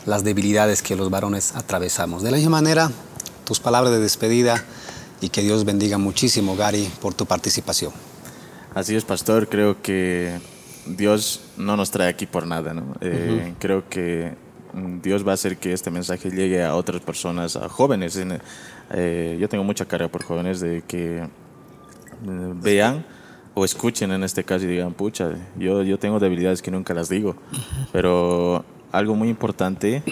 las 0.06 0.22
debilidades 0.22 0.82
que 0.82 0.94
los 0.94 1.10
varones 1.10 1.54
atravesamos. 1.56 2.22
De 2.22 2.30
la 2.30 2.36
misma 2.36 2.60
manera, 2.62 2.90
tus 3.44 3.60
palabras 3.60 3.92
de 3.92 4.00
despedida 4.00 4.64
y 5.20 5.28
que 5.28 5.42
Dios 5.42 5.64
bendiga 5.64 5.98
muchísimo, 5.98 6.56
Gary, 6.56 6.88
por 7.00 7.14
tu 7.14 7.26
participación. 7.26 7.92
Así 8.74 8.96
es, 8.96 9.04
pastor. 9.04 9.48
Creo 9.48 9.80
que 9.82 10.38
Dios 10.86 11.40
no 11.56 11.76
nos 11.76 11.90
trae 11.90 12.08
aquí 12.08 12.26
por 12.26 12.46
nada. 12.46 12.74
¿no? 12.74 12.94
Eh, 13.00 13.54
creo 13.58 13.88
que 13.88 14.34
Dios 15.02 15.26
va 15.26 15.32
a 15.32 15.34
hacer 15.34 15.58
que 15.58 15.72
este 15.72 15.90
mensaje 15.90 16.30
llegue 16.30 16.64
a 16.64 16.74
otras 16.74 17.00
personas, 17.02 17.56
a 17.56 17.68
jóvenes. 17.68 18.18
Eh, 18.94 19.36
yo 19.40 19.48
tengo 19.48 19.64
mucha 19.64 19.84
carga 19.84 20.08
por 20.08 20.24
jóvenes 20.24 20.60
de 20.60 20.82
que 20.82 21.18
eh, 21.18 21.26
vean 22.56 23.04
o 23.54 23.64
escuchen 23.64 24.10
en 24.12 24.24
este 24.24 24.44
caso 24.44 24.64
y 24.64 24.68
digan, 24.68 24.94
pucha, 24.94 25.30
yo, 25.58 25.82
yo 25.82 25.98
tengo 25.98 26.18
debilidades 26.18 26.62
que 26.62 26.70
nunca 26.70 26.94
las 26.94 27.08
digo. 27.08 27.36
Pero 27.92 28.64
algo 28.90 29.14
muy 29.14 29.28
importante 29.28 30.02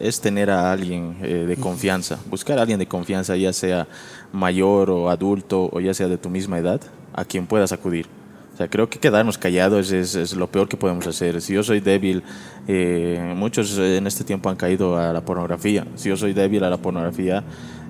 es 0.00 0.20
tener 0.20 0.50
a 0.50 0.72
alguien 0.72 1.16
eh, 1.22 1.44
de 1.46 1.56
confianza, 1.56 2.18
buscar 2.30 2.58
a 2.58 2.62
alguien 2.62 2.78
de 2.78 2.86
confianza, 2.86 3.36
ya 3.36 3.52
sea 3.52 3.86
mayor 4.32 4.90
o 4.90 5.10
adulto 5.10 5.68
o 5.72 5.80
ya 5.80 5.94
sea 5.94 6.08
de 6.08 6.18
tu 6.18 6.30
misma 6.30 6.58
edad, 6.58 6.80
a 7.12 7.24
quien 7.24 7.46
puedas 7.46 7.72
acudir. 7.72 8.06
O 8.54 8.56
sea, 8.56 8.68
creo 8.68 8.88
que 8.88 8.98
quedarnos 8.98 9.38
callados 9.38 9.92
es, 9.92 10.14
es 10.14 10.34
lo 10.34 10.48
peor 10.48 10.68
que 10.68 10.76
podemos 10.76 11.06
hacer. 11.06 11.40
Si 11.40 11.54
yo 11.54 11.62
soy 11.62 11.80
débil, 11.80 12.24
eh, 12.66 13.32
muchos 13.36 13.78
en 13.78 14.06
este 14.06 14.24
tiempo 14.24 14.50
han 14.50 14.56
caído 14.56 14.98
a 14.98 15.12
la 15.12 15.20
pornografía. 15.20 15.86
Si 15.94 16.08
yo 16.08 16.16
soy 16.16 16.32
débil 16.32 16.64
a 16.64 16.70
la 16.70 16.76
pornografía, 16.76 17.44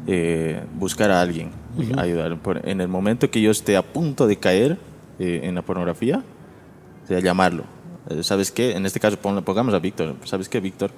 eh, 0.07 0.63
buscar 0.75 1.11
a 1.11 1.23
alguien, 1.23 1.51
ayudar. 1.97 2.39
En 2.65 2.83
el 2.83 2.89
momento 2.89 3.31
que 3.31 3.41
yo 3.41 3.51
esté 3.51 3.79
a 3.79 3.83
punto 3.83 4.27
de 4.27 4.37
caer 4.37 4.79
en 5.19 5.55
la 5.55 5.63
pornografía, 5.63 6.23
o 7.05 7.07
sea, 7.09 7.19
llamarlo. 7.21 7.65
¿Sabes 8.23 8.51
qué? 8.51 8.73
En 8.73 8.87
este 8.87 9.01
caso, 9.01 9.19
pongamos 9.19 9.75
a 9.75 9.79
Víctor. 9.79 10.17
¿Sabes 10.25 10.49
qué, 10.49 10.61
Víctor? 10.61 10.91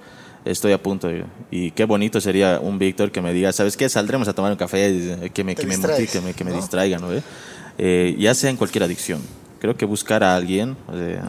Estoy 0.44 0.72
a 0.72 0.82
punto. 0.82 1.10
y 1.50 1.70
qué 1.72 1.84
bonito 1.84 2.20
sería 2.20 2.60
un 2.60 2.78
Víctor 2.78 3.10
que 3.10 3.20
me 3.20 3.32
diga, 3.32 3.52
¿sabes 3.52 3.76
qué? 3.76 3.88
Saldremos 3.88 4.28
a 4.28 4.32
tomar 4.32 4.52
un 4.52 4.58
café, 4.58 5.30
que 5.32 5.44
me, 5.44 5.54
que 5.54 5.66
me 5.66 5.76
motive, 5.76 6.06
que 6.06 6.20
me, 6.20 6.34
que 6.34 6.44
me 6.44 6.52
distraiga, 6.52 6.98
¿no? 6.98 7.08
Eh, 7.78 8.16
ya 8.18 8.34
sea 8.34 8.50
en 8.50 8.56
cualquier 8.56 8.84
adicción. 8.84 9.20
Creo 9.58 9.76
que 9.76 9.84
buscar 9.84 10.24
a 10.24 10.34
alguien, 10.34 10.76
eh, 10.92 11.20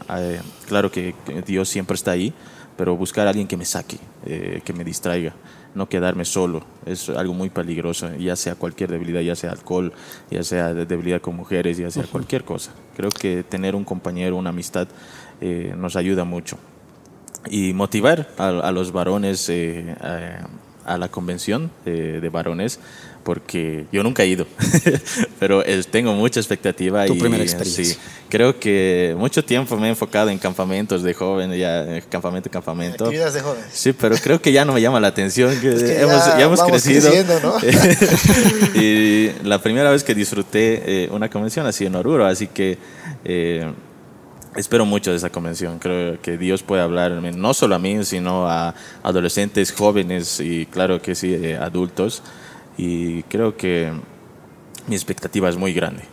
claro 0.68 0.90
que 0.90 1.14
Dios 1.46 1.68
siempre 1.68 1.96
está 1.96 2.12
ahí, 2.12 2.34
pero 2.78 2.96
buscar 2.96 3.28
a 3.28 3.32
alguien 3.32 3.48
que 3.48 3.58
me 3.58 3.66
saque, 3.66 3.98
eh, 4.26 4.62
que 4.64 4.72
me 4.72 4.86
distraiga, 4.86 5.36
no 5.76 5.90
quedarme 5.90 6.24
solo, 6.24 6.64
es 6.86 7.10
algo 7.10 7.34
muy 7.34 7.50
peligroso, 7.50 8.14
ya 8.16 8.38
sea 8.38 8.56
cualquier 8.56 8.90
debilidad, 8.90 9.20
ya 9.20 9.36
sea 9.36 9.52
alcohol, 9.52 9.92
ya 10.30 10.44
sea 10.44 10.74
debilidad 10.74 11.20
con 11.20 11.36
mujeres, 11.36 11.78
ya 11.78 11.92
sea 11.92 12.04
cualquier 12.04 12.46
cosa. 12.46 12.72
Creo 12.96 13.10
que 13.10 13.44
tener 13.44 13.76
un 13.76 13.84
compañero, 13.84 14.38
una 14.38 14.52
amistad, 14.52 14.88
nos 15.76 15.96
ayuda 15.96 16.24
mucho 16.24 16.58
y 17.50 17.74
motivar 17.74 18.30
a, 18.38 18.72
los 18.72 18.92
varones 18.92 19.50
eh, 19.50 19.96
a, 20.86 20.98
la 20.98 21.10
convención 21.10 21.72
de 21.86 22.30
varones 22.30 22.80
porque 23.24 23.86
yo 23.92 24.04
nunca 24.04 24.24
he 24.24 24.28
ido, 24.28 24.46
pero 25.40 25.64
tengo 25.90 26.14
mucha 26.14 26.40
expectativa. 26.40 27.06
Tu 27.06 27.14
y, 27.14 27.20
primera 27.20 27.44
experiencia. 27.44 27.98
creo 28.30 28.60
que 28.60 29.16
mucho 29.18 29.44
tiempo 29.44 29.78
me 29.78 29.88
he 29.88 29.90
enfocado 29.90 30.30
en 30.30 30.38
campamentos 30.38 31.04
de 31.04 31.14
jóvenes, 31.14 31.60
ya 31.60 32.02
campamento, 32.10 32.50
campamento. 32.50 33.06
Actividades 33.06 33.34
de 33.36 33.42
jóvenes. 33.42 33.66
Sí, 33.72 33.94
pero 33.94 34.16
creo 34.18 34.42
que 34.42 34.52
ya 34.52 34.66
no 34.66 34.74
me 34.74 34.82
llama 34.82 35.00
la 35.00 35.08
atención. 35.08 35.60
Que 35.60 36.02
hemos, 36.02 36.26
ya, 36.26 36.42
hemos 36.42 36.62
crecido. 36.64 37.12
¿no? 37.42 37.56
y 38.82 39.32
la 39.44 39.62
primera 39.62 39.92
vez 39.92 40.04
que 40.04 40.16
disfruté 40.16 41.04
eh, 41.04 41.10
una 41.12 41.30
convención 41.30 41.66
ha 41.66 41.72
sido 41.72 41.90
en 41.90 41.96
Oruro, 41.96 42.26
así 42.26 42.48
que... 42.48 42.78
Eh, 43.24 43.72
espero 44.56 44.86
mucho 44.86 45.12
de 45.12 45.18
esa 45.18 45.30
convención. 45.30 45.80
Creo 45.80 46.22
que 46.22 46.38
Dios 46.38 46.64
puede 46.64 46.82
hablar 46.82 47.12
no 47.12 47.54
solo 47.54 47.76
a 47.76 47.80
mí, 47.80 48.04
sino 48.04 48.48
a 48.48 48.74
adolescentes, 49.04 49.72
jóvenes 49.72 50.40
y 50.40 50.66
claro 50.66 51.02
que 51.02 51.16
sí, 51.16 51.34
eh, 51.34 51.58
adultos. 51.58 52.22
Y 52.78 53.24
creo 53.24 53.56
que 53.56 53.92
mi 54.88 54.96
expectativa 54.96 55.50
es 55.50 55.58
muy 55.58 55.74
grande. 55.74 56.04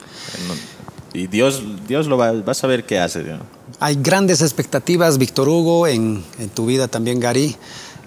Y 1.13 1.27
Dios, 1.27 1.63
Dios 1.87 2.07
lo 2.07 2.19
va, 2.19 2.31
a 2.31 2.55
saber 2.55 2.85
qué 2.85 2.99
hace. 2.99 3.25
Hay 3.81 3.97
grandes 3.97 4.43
expectativas, 4.43 5.19
Víctor 5.19 5.49
Hugo, 5.49 5.87
en, 5.87 6.23
en 6.39 6.49
tu 6.51 6.67
vida 6.67 6.89
también, 6.89 7.21
Gary. 7.21 7.57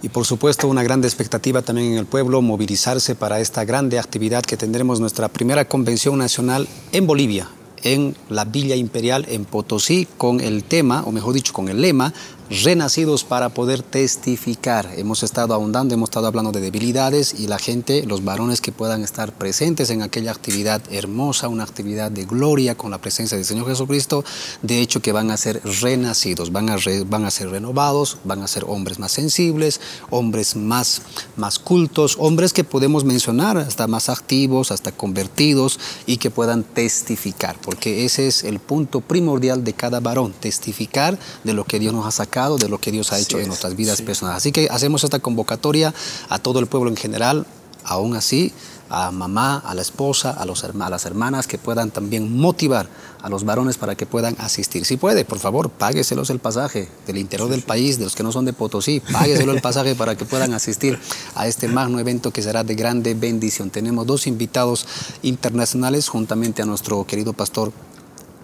Y 0.04 0.10
por 0.10 0.26
supuesto 0.26 0.68
una 0.68 0.82
grande 0.82 1.08
expectativa 1.08 1.62
también 1.62 1.94
en 1.94 1.98
el 2.00 2.06
pueblo, 2.06 2.42
movilizarse 2.42 3.14
para 3.16 3.40
esta 3.40 3.66
grande 3.66 4.00
actividad 4.00 4.44
que 4.44 4.58
tendremos 4.58 5.00
nuestra 5.00 5.28
primera 5.28 5.66
convención 5.68 6.18
nacional 6.18 6.68
en 6.92 7.06
Bolivia, 7.06 7.48
en 7.84 8.16
la 8.30 8.46
Villa 8.46 8.76
Imperial 8.76 9.26
en 9.30 9.46
Potosí 9.46 10.08
con 10.18 10.40
el 10.40 10.64
tema, 10.64 11.04
o 11.06 11.12
mejor 11.12 11.34
dicho, 11.34 11.54
con 11.54 11.70
el 11.70 11.82
lema, 11.82 12.14
renacidos 12.52 13.24
para 13.24 13.48
poder 13.50 13.82
testificar. 13.82 14.90
Hemos 14.98 15.24
estado 15.24 15.54
ahondando, 15.54 15.94
hemos 15.94 16.10
estado 16.10 16.28
hablando 16.28 16.52
de 16.52 16.60
debilidades 16.60 17.34
y 17.40 17.48
la 17.48 17.58
gente, 17.58 18.06
los 18.06 18.26
varones 18.26 18.60
que 18.60 18.74
puedan 18.74 19.04
estar 19.04 19.32
presentes 19.32 19.90
en 19.90 20.02
aquella 20.02 20.32
actividad 20.32 20.82
hermosa, 20.92 21.48
una 21.48 21.64
actividad 21.64 22.12
de 22.12 22.26
gloria 22.26 22.76
con 22.76 22.92
la 22.92 22.98
presencia 22.98 23.38
del 23.38 23.46
Señor 23.46 23.68
Jesucristo, 23.68 24.26
de 24.62 24.82
hecho 24.82 25.02
que 25.02 25.14
van 25.14 25.32
a 25.32 25.38
ser 25.38 25.62
renacidos, 25.82 26.52
van 26.52 26.70
a, 26.70 26.76
van 27.08 27.24
a 27.24 27.32
ser 27.32 27.50
renovados, 27.50 28.18
van 28.26 28.42
a 28.42 28.50
ser 28.50 28.66
hombres 28.68 29.00
más 29.00 29.14
sensibles, 29.14 29.80
hombres 30.10 30.58
más, 30.58 31.04
más 31.38 31.58
cultos, 31.58 32.18
hombres 32.20 32.52
que 32.52 32.66
podemos 32.66 33.06
mencionar 33.06 33.58
hasta 33.60 33.88
más 33.88 34.10
activos, 34.10 34.72
hasta 34.72 34.92
convertidos 34.92 35.80
y 36.06 36.18
que 36.18 36.32
puedan 36.32 36.66
testificar, 36.66 37.56
porque 37.62 38.04
ese 38.04 38.28
es 38.28 38.44
el 38.44 38.60
punto 38.60 39.00
primordial 39.00 39.64
de 39.64 39.72
cada 39.72 40.02
varón, 40.02 40.34
testificar 40.38 41.18
de 41.46 41.54
lo 41.54 41.64
que 41.64 41.80
Dios 41.80 41.94
nos 41.94 42.06
ha 42.06 42.12
sacado 42.12 42.41
de 42.50 42.70
lo 42.70 42.80
que 42.80 42.92
Dios 42.92 43.12
ha 43.12 43.20
hecho 43.20 43.40
en 43.40 43.48
nuestras 43.48 43.76
vidas 43.76 44.02
personales. 44.02 44.38
Así 44.38 44.52
que 44.52 44.68
hacemos 44.70 45.04
esta 45.04 45.20
convocatoria 45.20 45.94
a 46.30 46.40
todo 46.40 46.60
el 46.60 46.68
pueblo 46.68 46.90
en 46.90 46.98
general, 46.98 47.46
aún 47.84 48.16
así, 48.16 48.54
a 48.92 49.10
mamá, 49.10 49.58
a 49.66 49.74
la 49.74 49.82
esposa, 49.82 50.32
a, 50.32 50.46
los, 50.46 50.66
a 50.66 50.90
las 50.90 51.06
hermanas 51.06 51.48
que 51.48 51.58
puedan 51.58 51.92
también 51.92 52.38
motivar 52.38 52.90
a 53.22 53.30
los 53.30 53.46
varones 53.46 53.78
para 53.78 53.96
que 53.96 54.06
puedan 54.06 54.36
asistir. 54.40 54.86
Si 54.86 54.98
puede, 54.98 55.24
por 55.24 55.40
favor, 55.40 55.70
págueselos 55.70 56.30
el 56.30 56.40
pasaje 56.40 56.90
del 57.08 57.18
interior 57.18 57.50
del 57.50 57.62
país, 57.62 57.98
de 57.98 58.04
los 58.04 58.16
que 58.16 58.24
no 58.24 58.34
son 58.34 58.44
de 58.44 58.52
Potosí, 58.52 59.02
págueselo 59.12 59.54
el 59.54 59.62
pasaje 59.62 59.96
para 59.96 60.18
que 60.18 60.26
puedan 60.26 60.54
asistir 60.54 61.00
a 61.36 61.48
este 61.48 61.70
magno 61.70 62.00
evento 62.00 62.32
que 62.32 62.42
será 62.42 62.66
de 62.66 62.76
grande 62.76 63.14
bendición. 63.14 63.70
Tenemos 63.70 64.06
dos 64.06 64.28
invitados 64.28 64.86
internacionales 65.22 66.10
juntamente 66.10 66.62
a 66.62 66.66
nuestro 66.66 67.06
querido 67.06 67.32
pastor 67.32 67.72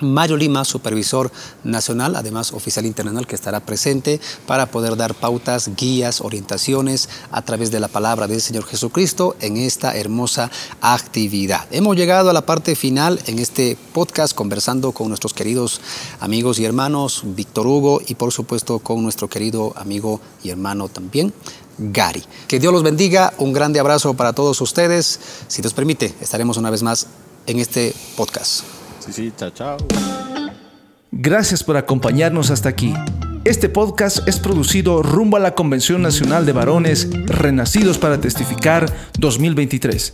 Mario 0.02 0.38
Lima, 0.38 0.66
supervisor 0.66 1.32
nacional, 1.64 2.16
además 2.16 2.54
oficial 2.54 2.86
internacional, 2.86 3.28
que 3.28 3.36
estará 3.36 3.60
presente 3.60 4.20
para 4.46 4.68
poder 4.68 4.96
dar 4.96 5.16
pautas, 5.16 5.72
guías, 5.76 6.22
orientaciones 6.22 7.10
a 7.32 7.42
través 7.42 7.72
de 7.72 7.80
la 7.80 7.88
palabra 7.88 8.28
del 8.28 8.42
Señor 8.42 8.66
Jesucristo 8.66 9.36
en 9.40 9.58
esta 9.58 9.96
hermosa 9.96 10.52
actividad. 10.82 11.68
Hemos 11.72 11.96
llegado 11.96 12.30
a 12.30 12.34
la 12.34 12.46
parte 12.46 12.76
final 12.76 13.20
en 13.26 13.40
este 13.40 13.78
podcast 13.94 14.34
conversando 14.34 14.92
con 14.92 15.10
nuestros 15.10 15.34
queridos 15.34 15.82
amigos 16.20 16.60
y 16.60 16.66
hermanos 16.66 17.24
Víctor 17.24 17.68
Hugo 17.68 18.02
y 18.06 18.16
por 18.16 18.32
supuesto 18.32 18.80
con 18.80 19.04
nuestro 19.04 19.28
querido 19.28 19.74
amigo 19.76 20.22
y 20.44 20.50
hermano 20.50 20.90
también 20.90 21.34
Gary. 21.78 22.24
Que 22.48 22.60
Dios 22.60 22.74
los 22.74 22.84
bendiga, 22.84 23.34
un 23.38 23.54
grande 23.54 23.80
abrazo 23.80 24.14
para 24.16 24.34
todos 24.34 24.60
ustedes. 24.62 25.20
Si 25.48 25.62
nos 25.62 25.74
permite, 25.74 26.14
estaremos 26.22 26.58
una 26.58 26.70
vez 26.70 26.84
más 26.84 27.08
en 27.46 27.60
este 27.60 27.94
podcast. 28.16 28.77
Sí, 29.12 29.32
chao, 29.36 29.50
chao. 29.52 29.78
Gracias 31.12 31.64
por 31.64 31.78
acompañarnos 31.78 32.52
hasta 32.52 32.70
aquí. 32.70 32.94
Este 33.46 33.70
podcast 33.70 34.28
es 34.28 34.40
producido 34.40 35.02
rumbo 35.02 35.38
a 35.38 35.40
la 35.40 35.56
Convención 35.56 36.02
Nacional 36.02 36.46
de 36.46 36.52
Varones 36.52 37.10
Renacidos 37.26 37.98
para 37.98 38.20
Testificar 38.20 38.86
2023. 39.18 40.14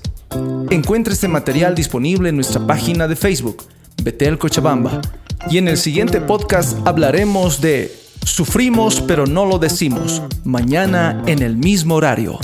Encuentra 0.69 1.13
este 1.13 1.27
material 1.27 1.73
disponible 1.73 2.29
en 2.29 2.36
nuestra 2.36 2.65
página 2.65 3.08
de 3.08 3.15
Facebook, 3.15 3.63
Betel 4.03 4.38
Cochabamba. 4.38 5.01
Y 5.49 5.58
en 5.58 5.67
el 5.67 5.77
siguiente 5.77 6.21
podcast 6.21 6.77
hablaremos 6.88 7.60
de 7.60 7.91
Sufrimos 8.23 9.01
pero 9.01 9.25
no 9.25 9.45
lo 9.45 9.60
decimos, 9.60 10.21
mañana 10.45 11.23
en 11.25 11.41
el 11.41 11.58
mismo 11.58 11.95
horario. 11.95 12.39